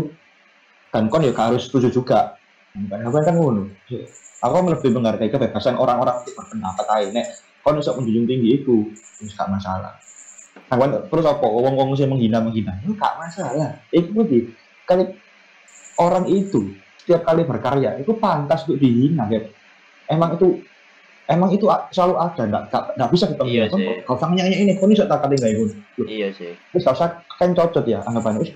[0.93, 2.37] Dan kon ya gak harus setuju juga.
[2.77, 3.73] Kan apa kan ngono.
[4.45, 7.27] Aku lebih menghargai kebebasan orang-orang untuk berpendapat aja nek
[7.65, 8.93] kon bisa menjunjung tinggi itu
[9.25, 9.97] wis gak masalah.
[10.69, 11.47] Nah, kon terus apa?
[11.49, 13.81] Wong-wong sing menghina menghina itu gak masalah.
[13.89, 14.53] Itu di
[14.85, 15.09] kali
[15.99, 19.45] orang itu setiap kali berkarya itu pantas untuk dihina ya
[20.09, 20.65] emang itu
[21.29, 22.63] emang itu selalu ada nggak
[23.01, 23.65] nggak bisa kita Iya.
[23.73, 25.71] "Kok kau sang nyanyi ini kau ini tak kata nggak ikut?
[26.05, 26.53] Iya sih.
[26.73, 27.09] Terus gak usah
[27.41, 28.45] kan cocok ya anggapannya.
[28.45, 28.53] Wis,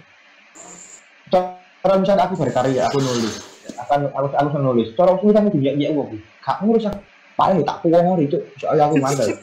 [1.32, 3.34] cara misalnya aku berkarya aku nulis.
[3.80, 4.88] Akan aku aku seneng nulis.
[4.96, 7.00] Cara aku kan itu ya uang gak ngurus aku.
[7.38, 9.30] Paling tak puang itu soalnya aku mandal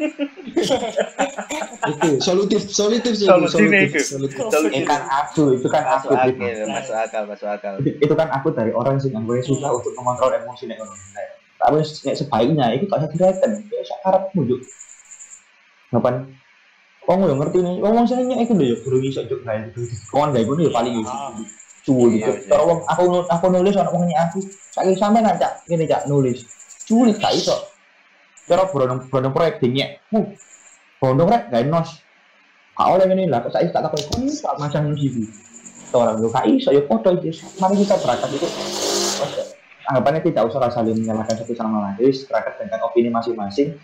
[1.86, 3.24] Itu solutif, solutif sih.
[3.24, 4.04] Solutif, itu.
[4.04, 4.36] solutif.
[4.74, 6.12] itu kan aku itu kan aku.
[6.12, 7.74] Masuk akal masuk akal masuk akal.
[7.80, 10.82] Itu, kan aku dari orang sih yang gue susah untuk mengontrol emosi Nek,
[11.65, 11.82] tapi
[12.13, 14.62] sebaiknya itu tak usah direken ya sak karepmu juk
[15.89, 16.30] ngapain
[17.06, 19.86] Wong yo ngerti nih, wong wong senengnya itu deh, guru iso juk gawe itu.
[20.10, 21.04] Kawan gawe gue paling yo
[21.86, 22.32] cuy gitu.
[22.49, 24.41] Kalau wong aku aku nulis orang wongnya aku,
[24.73, 26.49] saiki sampe ngajak gini cak nulis.
[26.89, 27.54] Cuy gak iso.
[28.49, 30.25] Cara bodoh bodoh proyek dingnya, uh,
[30.97, 32.01] bodoh rek gak nos.
[32.73, 35.30] Kak oleh ini lah, saya tak takut kau tak macam nulis.
[35.93, 37.38] Orang yo gak iso yo foto itu.
[37.62, 38.49] Mari kita berangkat itu.
[39.86, 41.95] Anggapannya tidak usah saling menyalahkan satu sama lain.
[42.02, 43.78] Jadi berangkat dengan opini masing-masing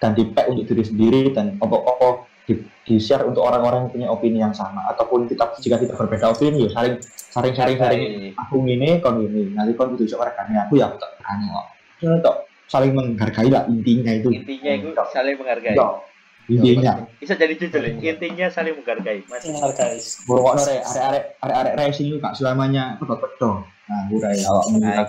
[0.00, 4.08] dan di pack untuk diri sendiri dan opo-opo di, di share untuk orang-orang yang punya
[4.10, 4.84] opini yang sama.
[4.90, 6.96] Ataupun kita jika kita berbeda opini ya saling
[7.30, 8.00] saling sharing sharing.
[8.00, 8.32] Hargai.
[8.34, 11.66] aku ini kon ini nanti kon kudu sok rekannya aku ya aku tak rekannya kok
[12.00, 12.36] Ya, tok.
[12.70, 14.32] Saling menghargai lah intinya itu.
[14.32, 15.76] Intinya itu saling menghargai.
[15.76, 16.08] Tok.
[16.50, 17.06] intinya.
[17.20, 18.16] Bisa jadi judul ya.
[18.16, 19.44] intinya saling menghargai mas.
[19.44, 20.00] Menghargai.
[20.24, 23.62] Pokoknya re, arek-arek arek-arek racing itu gak selamanya pedot-pedot.
[23.62, 25.02] Nah, rai awak Nah?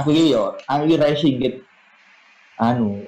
[0.00, 1.58] Aku ini yo, aku ini racing gitu.
[2.62, 3.02] Anu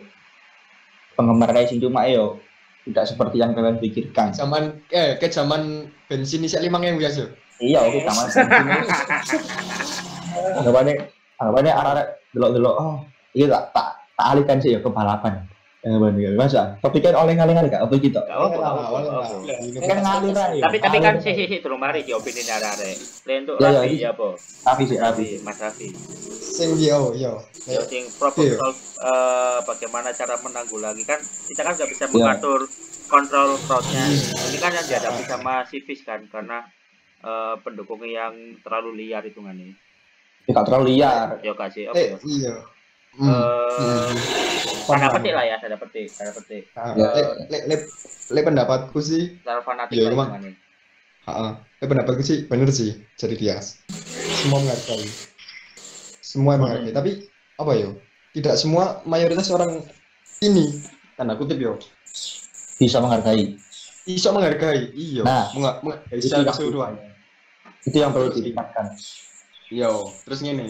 [1.14, 2.42] penggemar racing cuma yo
[2.84, 4.34] tidak seperti yang kalian pikirkan.
[4.34, 7.30] Zaman eh ke zaman bensin isi lima yang biasa.
[7.62, 8.26] Iya, oke sama
[10.34, 10.98] Anggapannya,
[11.38, 12.98] anggapannya arek-arek delok-delok, oh,
[13.30, 15.46] iya tak tak tak alihkan sih ya ke balapan.
[15.84, 16.80] Anggapannya, masa?
[16.80, 17.84] Topiknya oleh-oleh kali gak?
[17.84, 18.16] Apa gitu?
[18.16, 18.96] Gak apa, apa.
[19.78, 20.56] Kan ngalir aja.
[20.58, 23.68] tapi tapi kan sih sih sih turun mari di opini dari arek lain untuk Ya,
[23.68, 24.28] ya, Raffi ya po
[24.64, 25.24] Tapi sih, tapi.
[25.28, 25.88] Raffi mas Raffi
[26.40, 27.36] Sing yo yo.
[27.66, 32.12] ya sing problem solve eh, bagaimana cara menanggulangi kan kita kan nggak bisa Iya.
[32.14, 32.60] mengatur
[33.04, 34.04] kontrol crowdnya
[34.42, 36.64] ini kan yang dihadapi sama civis kan karena
[37.20, 39.76] eh, pendukungnya yang terlalu liar hitungannya
[40.44, 41.28] Ya, gak terlalu liar.
[41.40, 42.54] ya kasih Eh ya iya.
[43.14, 43.31] Hmm.
[43.31, 43.38] Eh,
[43.74, 44.11] Hmm.
[44.87, 47.09] tanda petik lah ya tanda petik tanda petik Ya.
[47.11, 47.77] le, le, le,
[48.31, 50.29] le pendapatku sih, terlalu fanatik Iya, lah
[51.24, 53.57] ha, le pendapatku sih bener sih jadi dia.
[54.35, 55.07] Semua menghargai.
[56.20, 56.90] Semua menghargai.
[56.90, 57.11] Tapi
[57.55, 57.90] apa yo?
[58.35, 59.87] Tidak semua mayoritas orang
[60.40, 60.83] ini
[61.14, 61.79] tanda kutip yo
[62.74, 63.55] Bisa menghargai.
[64.05, 64.90] bisa menghargai.
[64.92, 65.22] Iya.
[65.22, 65.46] Nah.
[65.55, 66.92] Menghargai Itu secara yang- keseluruhan.
[67.85, 68.87] Itu yang perlu ditingkatkan.
[69.70, 70.66] Yo, terus gini.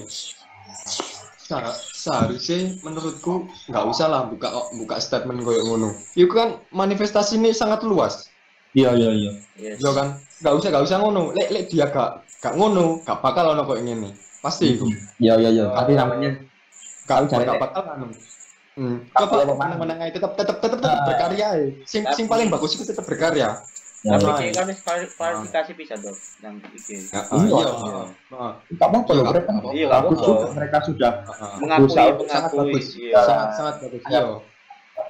[1.45, 4.49] Sa- seharusnya menurutku nggak usah lah buka
[4.81, 5.93] buka statement koyo ngono.
[6.17, 8.33] Itu kan manifestasi ini sangat luas.
[8.73, 9.33] Iya, iya, iya.
[9.55, 9.79] Yes.
[9.79, 11.37] Yo kan, nggak usah nggak usah ngono.
[11.37, 14.17] Lek lek dia gak gak ngono, gak bakal ono koyo ngene.
[14.41, 14.89] Pasti itu.
[15.21, 15.65] Iya, iya, iya.
[15.73, 16.31] Tapi namanya
[17.05, 18.07] Gak Cari gak bakal anu.
[18.75, 19.07] Hmm.
[19.13, 19.45] Coba
[19.79, 21.07] menang aja tetap tetap tetap tetap Ah.
[21.07, 21.69] berkarya ya.
[21.87, 23.61] Sing sing paling bagus itu tetap berkarya.
[24.05, 24.61] Tapi ini iya.
[24.61, 24.69] kan
[25.17, 26.13] kualifikasi bisa dong
[26.45, 27.41] yang Ya, Iya.
[27.41, 27.69] iya.
[27.73, 28.03] Iya.
[28.37, 29.51] Ah, Gak apa-apa loh, Iya, mereka.
[29.73, 31.57] Iya, Bagus juga mereka sudah ah.
[31.57, 34.03] mengakui sangat mengakui iya Sangat sangat bagus.
[34.05, 34.23] Iya.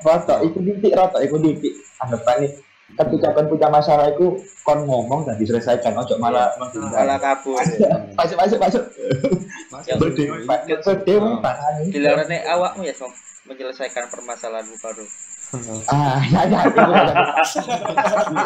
[0.06, 2.50] rata ikut titik rata ikut titik anggapan nih
[2.94, 4.26] ketika kan punya masalah itu
[4.62, 6.52] kon ngomong dan diselesaikan ojo malah
[6.92, 7.56] malah kabur
[8.16, 8.84] masuk masuk masuk
[9.98, 11.30] berdiri berdiri
[11.90, 13.10] dilarang awakmu ya Som
[13.44, 15.04] menyelesaikan permasalahanmu baru
[15.90, 16.60] ah ya ya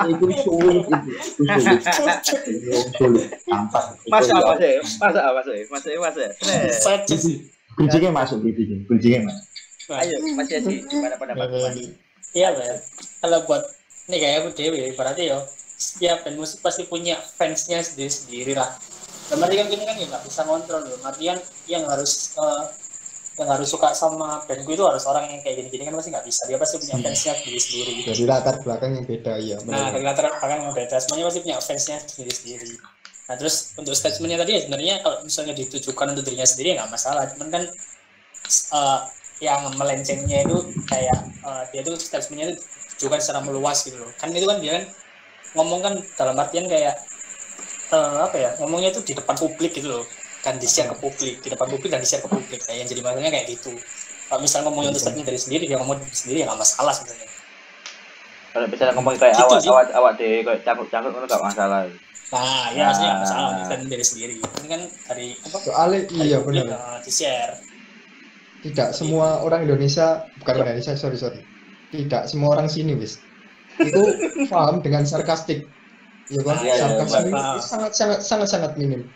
[0.08, 2.18] itu itu sulit itu itu sulit.
[2.46, 3.26] Itu sulit.
[3.48, 6.28] Tampak masa apa sih masa apa sih
[6.74, 7.48] Saya sih.
[7.78, 9.44] bridgingnya masuk bridgingnya bridgingnya masuk.
[9.88, 11.76] Ayo Mas Yasi gimana pendapat Mas?
[12.36, 12.52] Iya.
[13.24, 13.64] Kalau buat
[14.08, 15.40] ini kayak aku dewi, berarti yo
[15.78, 18.68] setiap band musik pasti punya fansnya sendiri sendiri lah.
[19.32, 21.00] Dan berarti kan gini kan ya nggak bisa kontrol loh.
[21.08, 22.62] Artian yang harus eh,
[23.38, 26.42] yang harus suka sama bandku itu harus orang yang kayak gini-gini kan pasti nggak bisa.
[26.50, 27.92] Dia pasti punya fansnya sendiri sendiri.
[28.10, 29.56] Dari latar belakang yang beda ya.
[29.62, 32.72] Nah, dari latar belakang yang beda, semuanya pasti punya fansnya sendiri sendiri.
[33.30, 36.90] Nah, terus untuk statementnya tadi ya sebenarnya kalau misalnya ditujukan untuk dirinya sendiri ya nggak
[36.90, 37.22] masalah.
[37.30, 37.62] Cuman kan
[38.50, 39.00] eh,
[39.38, 40.58] yang melencengnya itu
[40.90, 44.10] kayak eh, dia tuh statementnya itu ditujukan secara meluas gitu loh.
[44.18, 44.84] Kan itu kan dia kan
[45.54, 46.98] ngomong kan dalam artian kayak
[47.94, 50.04] eh, apa ya ngomongnya itu di depan publik gitu loh
[50.48, 52.88] kan di share ke publik di depan publik dan di share ke publik kayak yang
[52.88, 53.72] jadi masalahnya kayak gitu
[54.26, 57.28] kalau misalnya ngomongnya untuk statement dari sendiri dia ngomong sendiri ya nggak masalah sebenarnya
[58.48, 59.68] kalau misalnya ngomong kayak Gitu awak sih.
[59.70, 61.80] awak awak deh kayak cangkuk cangkuk itu nggak masalah
[62.28, 63.64] Nah, ya maksudnya nggak masalah Ah.
[63.64, 64.34] statement dari sendiri.
[64.36, 65.56] Ini kan dari apa?
[65.64, 66.76] Soalnya iya publik, benar.
[66.76, 67.52] eh, di share.
[68.60, 71.40] Tidak semua orang Indonesia, bukan Indonesia, sorry sorry.
[71.88, 73.16] Tidak semua orang sini wis.
[73.80, 74.12] Itu
[74.52, 75.64] paham dengan sarkastik.
[76.28, 76.52] Ya kan?
[76.52, 79.08] Ah, iya, Sarkasme iya, itu sangat sangat sangat sangat minim.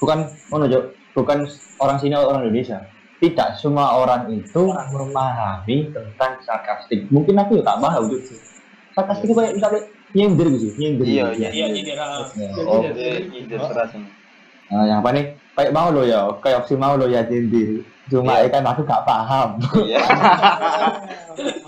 [0.00, 0.18] Bukan
[0.50, 0.80] oh Jo.
[1.12, 1.44] bukan
[1.78, 2.80] orang sini atau orang Indonesia
[3.20, 8.20] tidak semua orang itu memahami tentang sarkastik mungkin aku ya tak paham tuh
[8.96, 11.40] sarkastik itu kayak misalnya nyindir gitu nyindir Iya, gitu.
[11.44, 11.50] iya.
[11.52, 11.66] Iya,
[12.64, 12.90] oh, iya.
[13.30, 13.92] ide keras
[14.70, 15.24] Nah, yang apa nih
[15.60, 18.48] kayak mau lo ya kayak opsi mau lo ya nyindir cuma Iya.
[18.48, 19.60] ya kan aku gak paham.
[19.86, 20.02] Iya.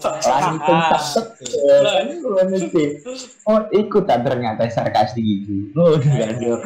[0.02, 0.58] Langsung
[2.24, 2.84] Lu mesti
[3.46, 5.96] oh ikut tak ternyata sarkastik gitu oh
[6.42, 6.58] yo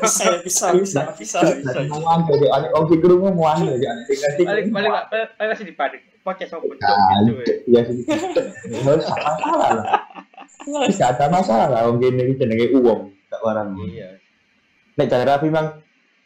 [0.00, 1.80] bisa, bisa, bisa, bisa, bisa.
[1.92, 2.70] mau anda jadi anak.
[2.72, 2.88] Mau
[3.34, 4.04] mau anda jadi anak.
[4.08, 7.82] Tinggal paling paling paling paling masih di panik podcast sama bentuk Nah, gitu ya.
[8.96, 9.84] usah masalah lah.
[10.88, 11.80] Tidak ada masalah lah.
[11.92, 13.68] Mungkin ini jenenge uang, tak barang.
[13.84, 14.19] iya
[14.98, 15.78] Nek cara Raffi memang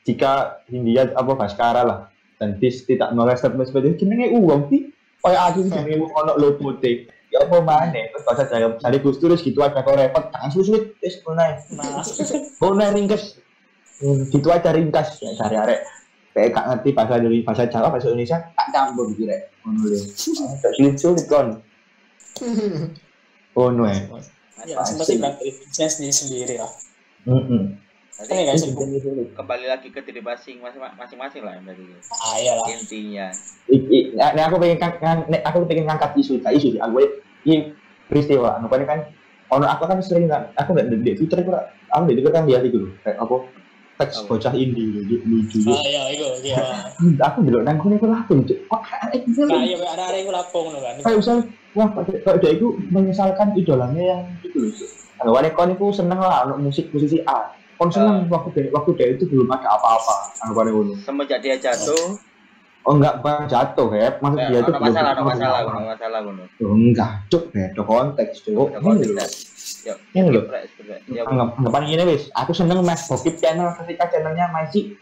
[0.05, 1.98] jika Hindia apa Baskara lah
[2.37, 4.92] dan dis tidak merespek seperti itu jenenge uang sih.
[5.24, 7.09] Kayak aku jenenge uang ono lo putih.
[7.33, 7.90] Ya apa mana?
[7.90, 10.31] Terus bahasa saya cari Gus Turis gitu aja kok repot.
[10.55, 10.94] Sulit.
[11.03, 11.59] Wis mulai.
[11.74, 12.05] Nah,
[12.62, 13.42] Mulai ringkes.
[13.98, 15.81] Hmm, Gitu aja ringkas ya cari arek.
[16.35, 19.55] Kayak gak ngerti bahasa dari bahasa Jawa bahasa Indonesia tak campur gitu rek.
[19.62, 19.98] Ngono lho.
[20.14, 21.62] Sulit sulit kon.
[23.55, 24.03] Oh no eh.
[24.66, 26.72] ya, pasti berangkat dari fansnya sendiri sendiri lah.
[27.31, 27.79] Mm-mm.
[28.14, 28.57] Nanti Ini kan
[29.35, 32.66] kembali lagi ke diri masing masing-masing lah berarti Ah, iyalah.
[32.70, 33.27] intinya.
[33.66, 36.81] I- i- nah, nah, aku pengen kan, nek aku pengen ngangkat isu tak isu sih
[36.81, 37.00] aku
[37.42, 37.72] ini
[38.07, 39.00] peristiwa aku kan kan
[39.50, 41.50] ono aku kan sering kan aku nggak di Twitter aku
[41.90, 43.37] aku di Twitter kan lihat itu loh kayak apa
[43.96, 46.61] teks bocah indie lucu lucu Ah, iya, itu, iya.
[47.27, 50.68] aku dulu nang kono aku cuk kok arek iki Nah, iya, ada ada yang lapung
[50.70, 51.00] loh kan.
[51.00, 51.37] kayak misal
[51.72, 54.88] wah kalau dia itu menyesalkan idolanya yang itu loh Cuk.
[55.24, 59.07] anggapannya kon itu seneng lah untuk musik musisi A kon seneng waktu dia waktu dia
[59.13, 62.17] itu belum ada apa-apa anggapannya ngono Semenjak dia jatuh,
[62.85, 66.21] oh enggak bukan jatuh ya maksud eh, dia itu ada masalah, belum- masalah, belum masalah.
[66.55, 68.69] Oh, enggak, cuk, beda konteks, cuk.
[68.71, 69.33] Ada Ini konteks.
[70.15, 71.01] Ini sprek.
[71.11, 74.95] Ya, Anggap, anggapan gini wis, aku seneng mas bokip channel ketika channelnya masih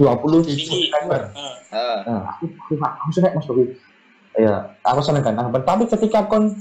[0.00, 0.88] 20 Tinggi.
[0.88, 1.30] subscriber.
[1.36, 3.68] Eh, Nah, aku, aku, aku seneng mas bokip.
[4.32, 5.36] Ya, aku seneng kan.
[5.36, 5.62] Anggapan.
[5.62, 6.56] Tapi ketika kon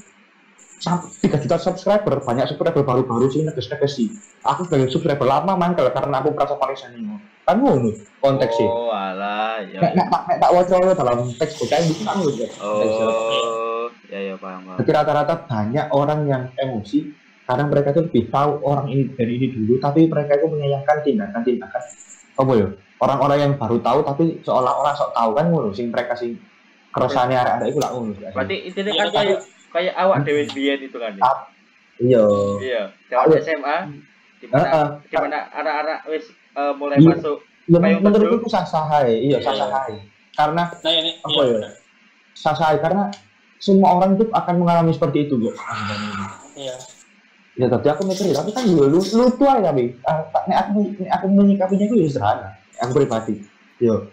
[0.81, 4.09] 3 juta subscriber, banyak subscriber baru-baru sih neges-neges sih.
[4.41, 7.21] Aku sebagai subscriber lama mangkel karena aku merasa paling seneng.
[7.45, 8.65] Kan ngono konteksnya.
[8.65, 9.77] Oh, alah, ya.
[9.77, 12.45] Nek tak nek tak waca dalam teks bocah ini kan ngono.
[12.65, 14.65] Oh, ya ya paham.
[14.65, 14.77] paham.
[14.81, 17.13] Tapi rata-rata banyak orang yang emosi
[17.45, 21.83] karena mereka itu lebih tahu orang ini dari ini dulu, tapi mereka itu menyayangkan tindakan-tindakan
[22.41, 22.67] apa ya?
[23.01, 26.37] Orang-orang yang baru tahu tapi seolah-olah sok tahu kan ngono sing mereka sing
[26.93, 28.13] keresahannya arek-arek itu lah ngono.
[28.17, 29.39] Berarti intinya Iya, kan kayak
[29.71, 31.11] kayak awak dewe biyen itu kan.
[31.13, 31.23] ya?
[31.23, 31.37] Ah,
[31.97, 32.23] Iya.
[32.59, 33.39] Iya, zaman Iya.
[33.41, 33.77] SMA
[34.37, 34.57] di Heeh.
[34.57, 37.09] mana di mana anak-anak wis eh, mulai Iya.
[37.13, 39.05] masuk Ya, menurutku itu sah-sah.
[39.05, 39.37] Iya, Iya.
[39.39, 39.85] sah-sah.
[40.33, 41.69] Karena Nah, ini, Apa iya, ya?
[42.33, 43.03] sah-sah karena
[43.57, 45.55] semua orang itu akan mengalami seperti itu, kok.
[46.57, 46.75] Iya.
[47.53, 50.87] Ya tapi aku mikir, tapi kan lu lu lucu aja tapi Ah, tak- nek aku
[50.97, 52.49] nek aku menyikapinya itu ya sederhana.
[52.79, 53.43] Aku pribadi.
[53.77, 54.07] Yo.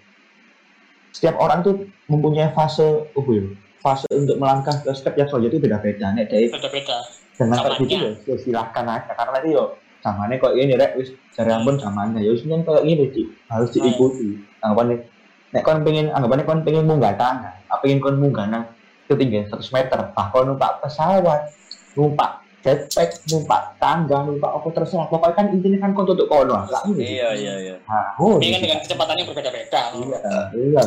[1.10, 1.74] Setiap orang tuh
[2.06, 3.46] mempunyai fase oh ya,
[3.78, 6.06] fase untuk melangkah ke step yang selanjutnya itu beda-beda.
[6.14, 6.96] Nek dari Beda-beda.
[7.38, 7.78] Zamannya.
[7.78, 9.64] gitu ya, ya silahkan aja karena itu yo
[10.02, 13.22] zamannya kok ini rek wis jare ampun zamannya ya wis kayak gini Ci.
[13.46, 14.42] harus diikuti.
[14.58, 15.06] Anggapannya
[15.54, 18.66] nek kon pengen anggapannya kon pengen munggah tanah, apa pengen kon munggah nang
[19.06, 21.54] ketinggian 100 meter, bah kon numpak pesawat,
[21.94, 25.06] numpak jetpack, numpak tangga, numpak apa terserah.
[25.06, 26.82] Pokoknya kan intinya kan kon tutup kono lah.
[26.90, 27.74] Iya, iya, iya.
[27.86, 29.80] Nah, oh, Ini kan dengan kecepatan yang berbeda-beda.
[29.94, 30.18] iya,
[30.52, 30.82] iya.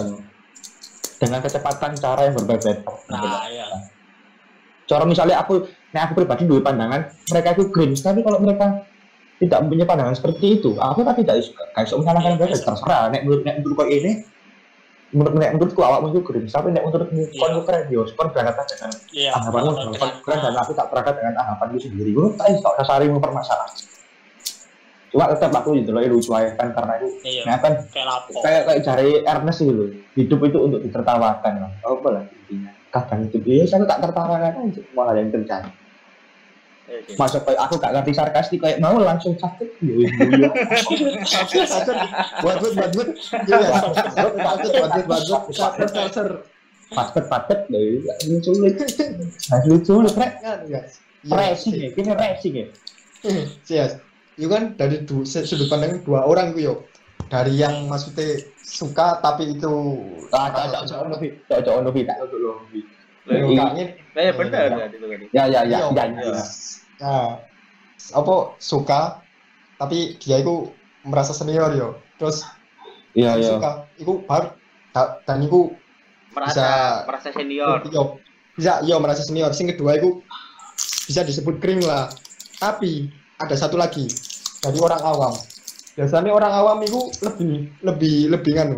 [1.21, 2.81] Dengan kecepatan cara yang berbeda.
[3.13, 3.69] Nah, iya.
[4.89, 8.89] Cara misalnya aku, nah aku pribadi dulu pandangan mereka itu green, tapi kalau mereka
[9.38, 13.13] tidak mempunyai pandangan seperti itu, aku kan tidak isu, gak isu menyalahkan mereka, terserah.
[13.13, 14.12] Nek menurut nek menurut kau ini,
[15.13, 17.38] menurut nek menurutku awakmu itu green, tapi nek menurutmu Iya.
[17.39, 19.29] kau itu keren, yo, kau berangkat dengan Iya.
[19.38, 22.10] anggapanmu benar, keren, dan aku tak berangkat dengan anggapanku sendiri.
[22.17, 23.69] Gue tak iso dasari mempermasalah.
[25.12, 27.43] Cuma tetap aku itu loh lucu aja kan karena itu, Iya.
[27.43, 28.08] nah kan Kayak
[28.39, 29.89] kayak kayak cari Ernest gitu loh.
[30.15, 32.71] Hidup itu untuk ditertawakan lah apa lah intinya?
[32.95, 34.82] Kadang hidup ya saya tak tertawakan aja.
[34.95, 35.67] Malah yang terjadi.
[36.91, 37.15] Iya, sih.
[37.15, 39.80] masa kayak aku gak ngerti sarkastik kayak mau langsung sakit.
[39.80, 39.95] Ya
[42.43, 43.08] buat buat buat buat
[43.47, 46.30] iya buat buat buat buat buat buat salser
[46.91, 48.84] patet patet deh lucu lucu.
[49.71, 50.12] Lucu lucu.
[50.19, 50.82] Rek kan ya
[51.32, 51.89] racing ya.
[51.95, 52.65] Kini racing ya.
[53.63, 53.91] Sias.
[54.36, 56.76] Itu kan dari du, sudut pandang dua orang ku yo.
[57.28, 59.72] Dari yang maksudnya suka tapi itu
[60.32, 62.80] ah cocok cocok novi cocok cocok novi tak cocok novi
[63.22, 63.56] Lah, Yo, Iya.
[63.56, 63.86] gak ngene.
[64.12, 65.78] Lah, ya benar kan itu ya ya ya Iya.
[65.94, 66.44] ya ya
[66.98, 67.28] Nah,
[68.12, 69.02] apa suka
[69.78, 71.89] tapi dia itu merasa senior yo.
[72.17, 72.41] Terus
[73.13, 74.58] iya iya suka itu baru
[74.89, 75.72] da- dan itu
[76.32, 77.78] Merasa Bisa- merasa senior.
[77.91, 78.04] yo
[78.56, 79.52] bisa yo merasa senior.
[79.52, 80.24] Sing kedua itu
[81.06, 82.08] bisa disebut kering lah.
[82.58, 84.06] Tapi ada satu lagi
[84.60, 85.34] dari orang awam.
[85.91, 87.51] Biasanya orang awam itu lebih
[87.84, 88.69] lebih lebih kan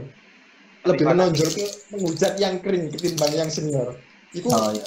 [0.84, 3.96] lebih menonjol ke menghujat yang kering ketimbang yang senior.
[4.34, 4.84] Itu oh iya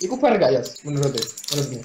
[0.00, 1.24] itu fair gak ya menurutnya?
[1.52, 1.82] Menurutnya?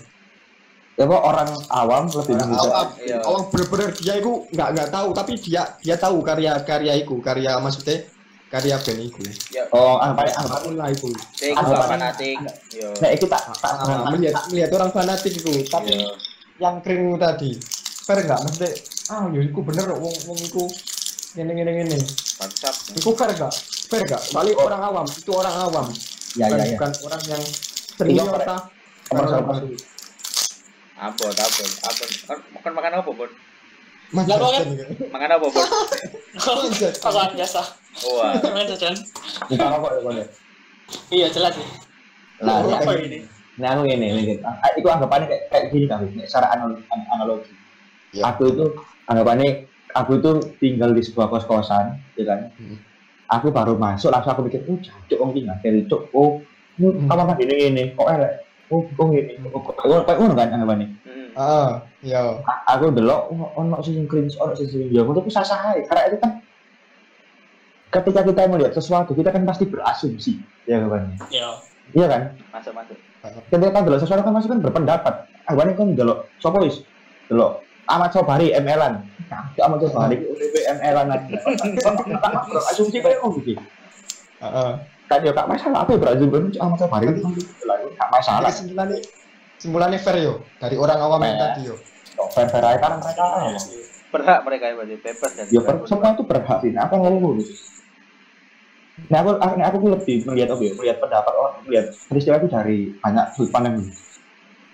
[0.96, 3.18] ya kok orang awam lebih Orang menghujat awam, Iya.
[3.28, 8.08] awam bener-bener dia itu nggak nggak tahu tapi dia dia tahu karya-karya itu karya maksudnya
[8.48, 9.20] karya band itu.
[9.52, 11.12] Ya, oh apa ya apa lah itu.
[11.36, 12.40] sing Apa- fanatik.
[12.72, 12.88] Yo.
[13.04, 13.74] nah itu tak tak
[14.16, 16.16] melihat melihat orang fanatik itu tapi Yo.
[16.56, 17.52] Yang kering tadi
[18.06, 18.72] fair nggak maksudnya
[19.12, 20.64] ah yo iku bener wong wong iku
[21.36, 21.98] ngene ngene ngene
[22.40, 22.76] Mantap.
[22.96, 23.54] iku fair gak
[23.92, 25.86] fair gak soalnya orang awam itu orang awam
[26.36, 27.44] ya bukan, ya ya bukan orang yang
[27.96, 28.58] senior Iya, ta
[29.06, 29.22] Apa
[30.96, 31.30] ampun.
[32.26, 33.30] Kan makan makan apa, Bon?
[34.16, 34.66] Mas, Lah, kan?
[35.12, 35.66] Makan apa, Bon?
[37.04, 37.62] Apaan biasa?
[38.08, 38.96] Wah, Jangan jajan.
[39.46, 40.26] bukan rokok ya Bang, ya?
[41.12, 41.68] Iya, jelas sih.
[42.42, 43.20] Nah, Oh, ya, Apa ini?
[43.56, 47.08] Nah aku ini, ini ah, itu anggapannya kayak, kayak gini kan, Nek, secara anal- an-
[47.08, 47.52] analogi.
[48.12, 48.36] Ya.
[48.36, 48.66] Aku itu
[49.08, 49.64] anggapannya
[49.96, 52.52] aku itu tinggal di sebuah kos kosan, ya kan.
[52.60, 52.78] Hmm.
[53.32, 56.44] Aku baru masuk langsung aku mikir, oh jancuk om tinggal dari cuk, oh
[56.76, 57.08] ini Hmm.
[57.08, 58.34] kamar mandi ini ini, kok elek,
[58.68, 60.88] oh oh ini, oh, kok kayak ngono kan anggapannya.
[61.08, 61.28] Hmm.
[61.36, 61.72] Ah,
[62.04, 62.40] iya.
[62.44, 66.12] A- aku delok ono- ono sing cringe ono sing sing ya menurutku sah sah karena
[66.12, 66.32] itu kan
[67.92, 71.48] ketika kita melihat sesuatu kita kan pasti berasumsi ya kawan ya
[71.94, 72.22] iya kan?
[72.50, 72.98] Masuk masuk.
[73.50, 75.14] ketika delok sesuatu kan pasti kan berpendapat.
[75.52, 76.82] Awan kan delok sapa wis?
[77.30, 79.06] Delok Ahmad Sobari ML-an
[79.62, 80.18] Ahmad Sobari.
[80.26, 81.08] UTP ML-an
[82.74, 83.62] asumsi kayak oh gitu
[84.42, 84.72] Heeh.
[85.10, 87.22] kan ya gak masalah apa ya berasumsi Ahmad Sobari itu
[87.66, 88.50] lah gak masalah.
[88.50, 89.00] Kesimpulannya
[89.62, 90.34] kesimpulannya fair yo.
[90.58, 91.76] Dari orang awam yang tadi yo.
[92.34, 93.26] fair fair aja kan mereka.
[94.10, 94.96] Berhak mereka ya berarti.
[94.98, 97.38] Bebas dan ya semua itu berhak sih apa yang ngomong
[98.96, 102.80] Nah, aku, aku, aku tuh lebih melihat oke, melihat pendapat orang, melihat peristiwa itu dari
[103.04, 103.76] banyak sudut pandang.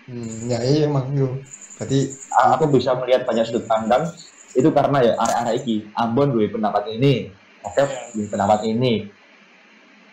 [0.05, 1.41] Hmm, ya iya emang yo.
[1.81, 4.05] Berarti Aku bisa melihat banyak sudut pandang
[4.53, 7.33] itu karena ya area-area iki Ambon duwe pendapat ini,
[7.65, 7.81] oke,
[8.13, 9.09] duwe pendapat ini.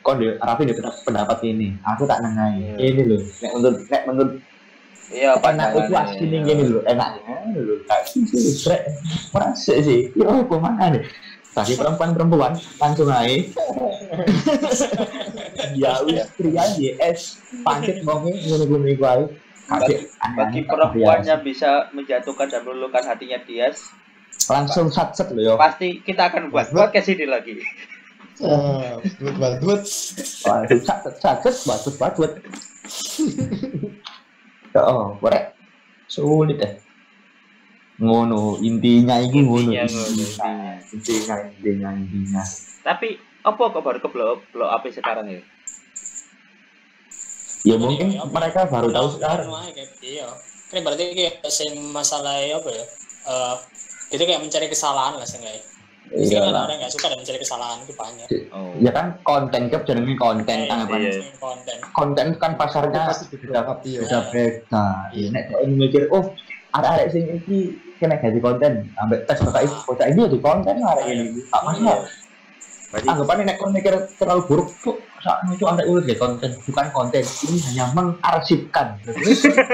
[0.00, 1.68] Kok duwe Raffi duwe pendapat- pendapat ini.
[1.84, 2.56] Aku tak nengai.
[2.64, 2.74] Iya.
[2.80, 4.32] Ini loh, nek menurut nek menurut
[5.08, 6.44] Iya, enak itu asli iya.
[6.44, 7.80] gini loh, enaknya loh.
[7.88, 8.60] Tak sih sih.
[9.32, 11.00] Merasa sih, kira apa mana
[11.58, 11.66] nih?
[11.66, 13.34] Tadi perempuan-perempuan langsung aja.
[15.74, 17.20] ya wis pria YS
[17.60, 19.24] pancet wonge ngono-ngono iku ae.
[19.68, 23.92] Bagi- perempuan yang bisa menjatuhkan dan meluluhkan hatinya Dias,
[24.48, 25.54] langsung satset lho yo.
[25.60, 27.60] pasti kita akan buat podcast ini lagi.
[28.40, 29.82] ah, buat buat buat.
[29.84, 30.80] Satset
[31.20, 32.32] satset batut batut.
[34.72, 35.52] Oh, korek.
[36.08, 36.80] Sulit eh.
[37.98, 39.70] Ngono, intinya iki ngono.
[39.70, 40.46] Intinya intinya.
[40.88, 42.42] Intinya, intinya, intinya.
[42.80, 43.08] Tapi
[43.42, 45.42] apa kok baru ke blow blow up sekarang ya?
[47.66, 48.30] Ya mungkin Iya, iya.
[48.30, 49.50] mereka baru tahu sekarang.
[49.50, 50.28] ae, kayak, iya
[50.68, 52.84] kan berarti kayak sing masalah apa ya
[53.26, 53.54] eh
[54.10, 55.64] itu kayak mencari kesalahan lah seenggaknya
[56.08, 58.72] Jadi Iya kan orang nggak suka dan mencari kesalahan itu banyak Oh.
[58.80, 60.98] Ya kan konten kan jenenge konten Iya, anggapan.
[61.02, 61.12] iya.
[61.36, 64.00] konten Konten kan pasarnya Pasti diberapa iya.
[64.06, 64.86] beda beda.
[65.12, 66.32] Ya nek ini mikir oh
[66.70, 70.74] ada ada sing iki kena jadi konten ambek tes kota ini kota ini jadi konten
[70.78, 72.06] ada ini tak masalah
[72.88, 76.86] Berarti anggapannya nek kon mikir terlalu buruk tuh saat itu ada udah jadi konten bukan
[76.88, 78.96] konten ini hanya mengarsipkan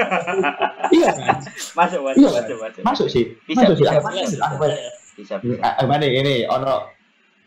[0.95, 1.39] iya kan
[1.79, 2.81] masuk masuk Iya, masuk masuk.
[2.83, 4.91] masuk sih Bisa, masuk sih bisa, Iya sih, iya.
[5.15, 5.63] Bisa bisa.
[5.63, 6.91] Ah, mana ini ono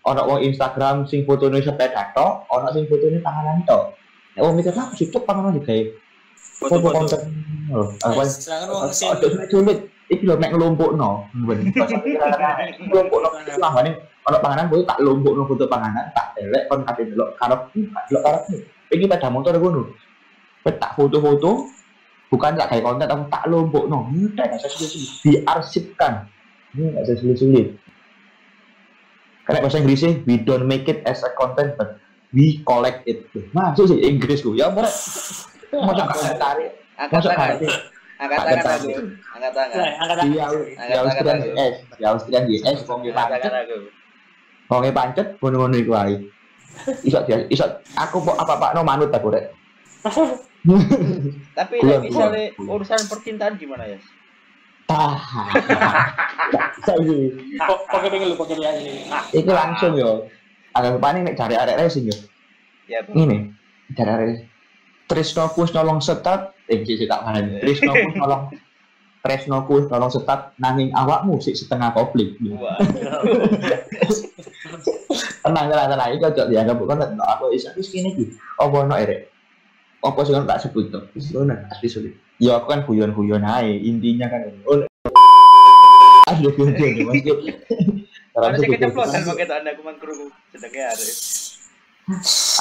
[0.01, 3.93] ono wong Instagram sing fotone sepeda tok, ono sing fotone tanganan tok.
[4.33, 5.85] Nek wong mikir lah situ panganan digawe
[6.57, 6.97] foto Foto-foto.
[6.97, 7.21] konten.
[7.69, 8.25] Oh, apa?
[8.25, 9.12] sedangkan wong sing.
[10.09, 11.29] Iki lho mek ngelompokno.
[11.44, 11.68] Ben.
[12.81, 13.29] Ngelompokno
[13.61, 13.90] lah ngene
[14.29, 17.61] ono panganan kuwi tak lompokno foto panganan, tak delek kon kate delok karep
[18.09, 18.42] delok karep.
[18.92, 19.92] Iki pada motor ngono.
[20.68, 21.64] Tak foto-foto
[22.29, 23.99] bukan tak kayak konten aku tak lompokno.
[24.12, 26.29] Mudah gak sulit-sulit diarsipkan.
[26.77, 27.81] Ini gak sulit-sulit.
[29.49, 31.97] Karena bahasa Inggrisnya we don't make it as a content but
[32.37, 33.25] we collect it.
[33.57, 34.53] Masuk sih Inggrisku.
[34.53, 34.92] Ya bener.
[35.88, 36.71] Masuk gak tarik.
[37.09, 37.64] Tangan.
[37.64, 38.79] gak Angkat Angkat tangan tangan.
[38.79, 38.91] aku.
[39.31, 39.79] Angkat tangan.
[39.79, 40.27] Angkat tangan.
[40.27, 40.39] Di
[40.75, 43.79] Angkat Austrian tangan di Austrian di S, wong ki Angkat pancet, tangan aku.
[44.69, 46.15] wong ki pancet, ngono-ngono iku ae.
[47.03, 49.51] Iso dia, iso aku kok apa-apa no manut aku rek.
[51.55, 53.99] Tapi misalnya urusan percintaan gimana ya?
[54.85, 55.21] Tah.
[57.61, 59.05] Kok pengen lu kok dia ini.
[59.37, 60.25] Iki langsung yo.
[60.73, 62.17] Agak paling nek cari arek racing yo.
[62.89, 63.05] Ya.
[63.05, 63.53] Ini
[63.93, 64.29] cari arek
[65.09, 67.49] Trisno Kus nolong setat, eh sik tak paham.
[67.64, 68.53] Trisno Kus nolong
[69.25, 72.37] Tresno Kus nolong setat nanging awakmu sik setengah kopling.
[75.49, 76.09] Tenang tenang tenang.
[76.12, 78.37] Itu cocok dianggap bukan no, aku isa wis kene iki.
[78.61, 79.33] Apa ono erek?
[80.05, 82.12] Apa sih kan tak sebut tuh wis ngono asli sulit.
[82.37, 83.81] Ya aku kan guyon guyon ae.
[83.81, 84.61] Intinya kan ini.
[84.68, 84.85] oh
[86.29, 87.25] asli guyon guyon mas
[88.38, 91.58] Harusnya keceplosan pakai tuh anda kuman kru sedangnya harus.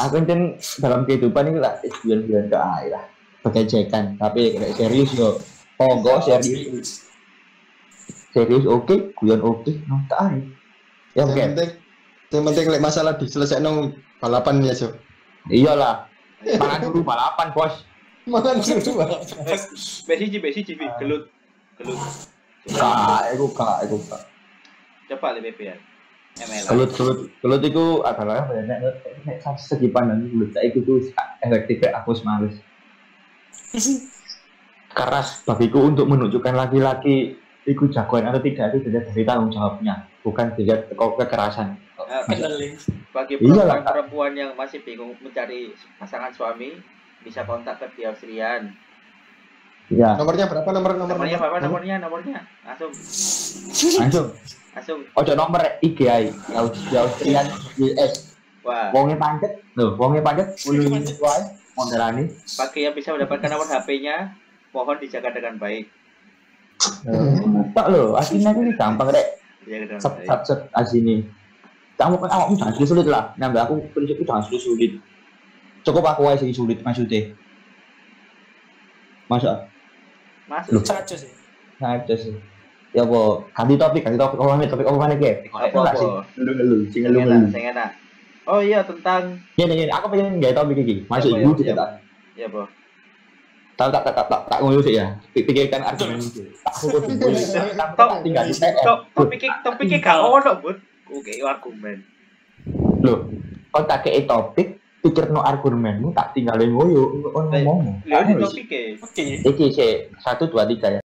[0.04, 0.42] Aku kan
[0.84, 3.04] dalam kehidupan ini lah guyon guyon ke ae lah
[3.48, 5.40] pengecekan tapi kayak serius yo
[5.80, 7.08] Ponggo serius
[8.36, 10.40] serius oke guyon oke no tak ae
[11.16, 11.70] ya Yang oke penting
[12.28, 14.92] yang penting lek masalah diselesaikan balapan ya, so.
[15.48, 16.12] iyalah
[16.44, 17.88] mangan dulu balapan bos
[18.28, 19.08] Mangan dulu.
[20.04, 20.84] Besi ji besi ji Bi.
[21.00, 21.32] gelut
[21.80, 21.96] gelut.
[22.68, 24.28] Kak, aku kak, aku kak.
[25.08, 25.80] Coba lebih ya.
[26.46, 28.64] Kelut, kelut, kelut itu adalah apa ya?
[28.70, 28.94] Nek, nek,
[29.26, 31.02] nek segi pandang kelut, saya itu tuh
[31.42, 32.56] efektifnya aku males.
[34.98, 37.38] Karena bagiku untuk menunjukkan laki-laki
[37.68, 41.76] itu jagoan atau tidak itu dilihat dari tanggung jawabnya, bukan dilihat ke kekerasan.
[42.08, 42.80] Nah, Kendali.
[43.12, 46.80] bagi Iyalah, perempuan-perempuan yang masih bingung mencari pasangan suami
[47.26, 48.72] bisa kontak ke di Austrian.
[49.88, 51.16] Ya, Nomornya berapa nomor nomor?
[51.16, 51.48] Nomornya nomor?
[51.48, 51.58] apa?
[51.64, 52.40] Nomornya, nomornya.
[52.68, 52.92] Langsung,
[54.04, 54.28] langsung.
[54.76, 55.00] langsung.
[55.16, 57.48] Ojo nomor IG ae, ya di Austrian
[57.80, 58.36] US.
[58.68, 60.92] Wah, Wonge pancet, lho, wonge pancet, ulu
[61.24, 61.42] wae,
[61.80, 62.28] monderani.
[62.60, 64.36] bagi yang bisa mendapatkan nomor HP-nya,
[64.76, 65.88] mohon dijaga dengan baik.
[67.72, 69.40] Tak lo, aslinya ini gampang rek.
[70.04, 71.24] Sat sat sat asini.
[71.96, 73.32] Kamu kan awakmu jangan sulit sulit lah.
[73.40, 74.92] Nambah aku prinsipku jangan sulit sulit.
[75.88, 77.32] Cukup aku aja sing sulit maksudnya.
[79.32, 79.66] Masa
[80.48, 80.84] Mas, Loh.
[80.84, 81.32] Cacu sih.
[81.78, 82.36] Nah, sih.
[82.96, 83.44] Ya apa?
[83.52, 84.38] Ganti topik, ganti topik.
[84.40, 85.32] Apa mana topik apa mana ke?
[85.52, 86.00] Apa, Enggak apa?
[86.00, 86.10] sih.
[86.40, 87.20] Lu lu, sing lu
[87.52, 87.90] sing enak.
[88.48, 91.04] Oh iya tentang Ya nih, aku pengen gaya topik iki.
[91.12, 91.76] Masuk ibu ya?
[91.76, 91.86] kita.
[92.40, 92.68] ya boh.
[93.78, 95.14] Tak tak tak tak tak tak ngoyo sih ya.
[95.36, 96.18] Pikirkan argumen.
[96.18, 96.74] Tak
[97.94, 100.78] Tak tinggal di top, topik topik gak ono, Bud.
[101.14, 102.02] Oke, argumen.
[103.06, 103.30] Loh,
[103.70, 107.04] kau tak kei topik, pikir no argumenmu tak tinggalin ngoyo.
[107.32, 108.04] Ngomong.
[108.06, 108.46] Lha e.
[109.00, 109.28] Oke.
[109.46, 111.02] Iki sih satu dua tiga ya.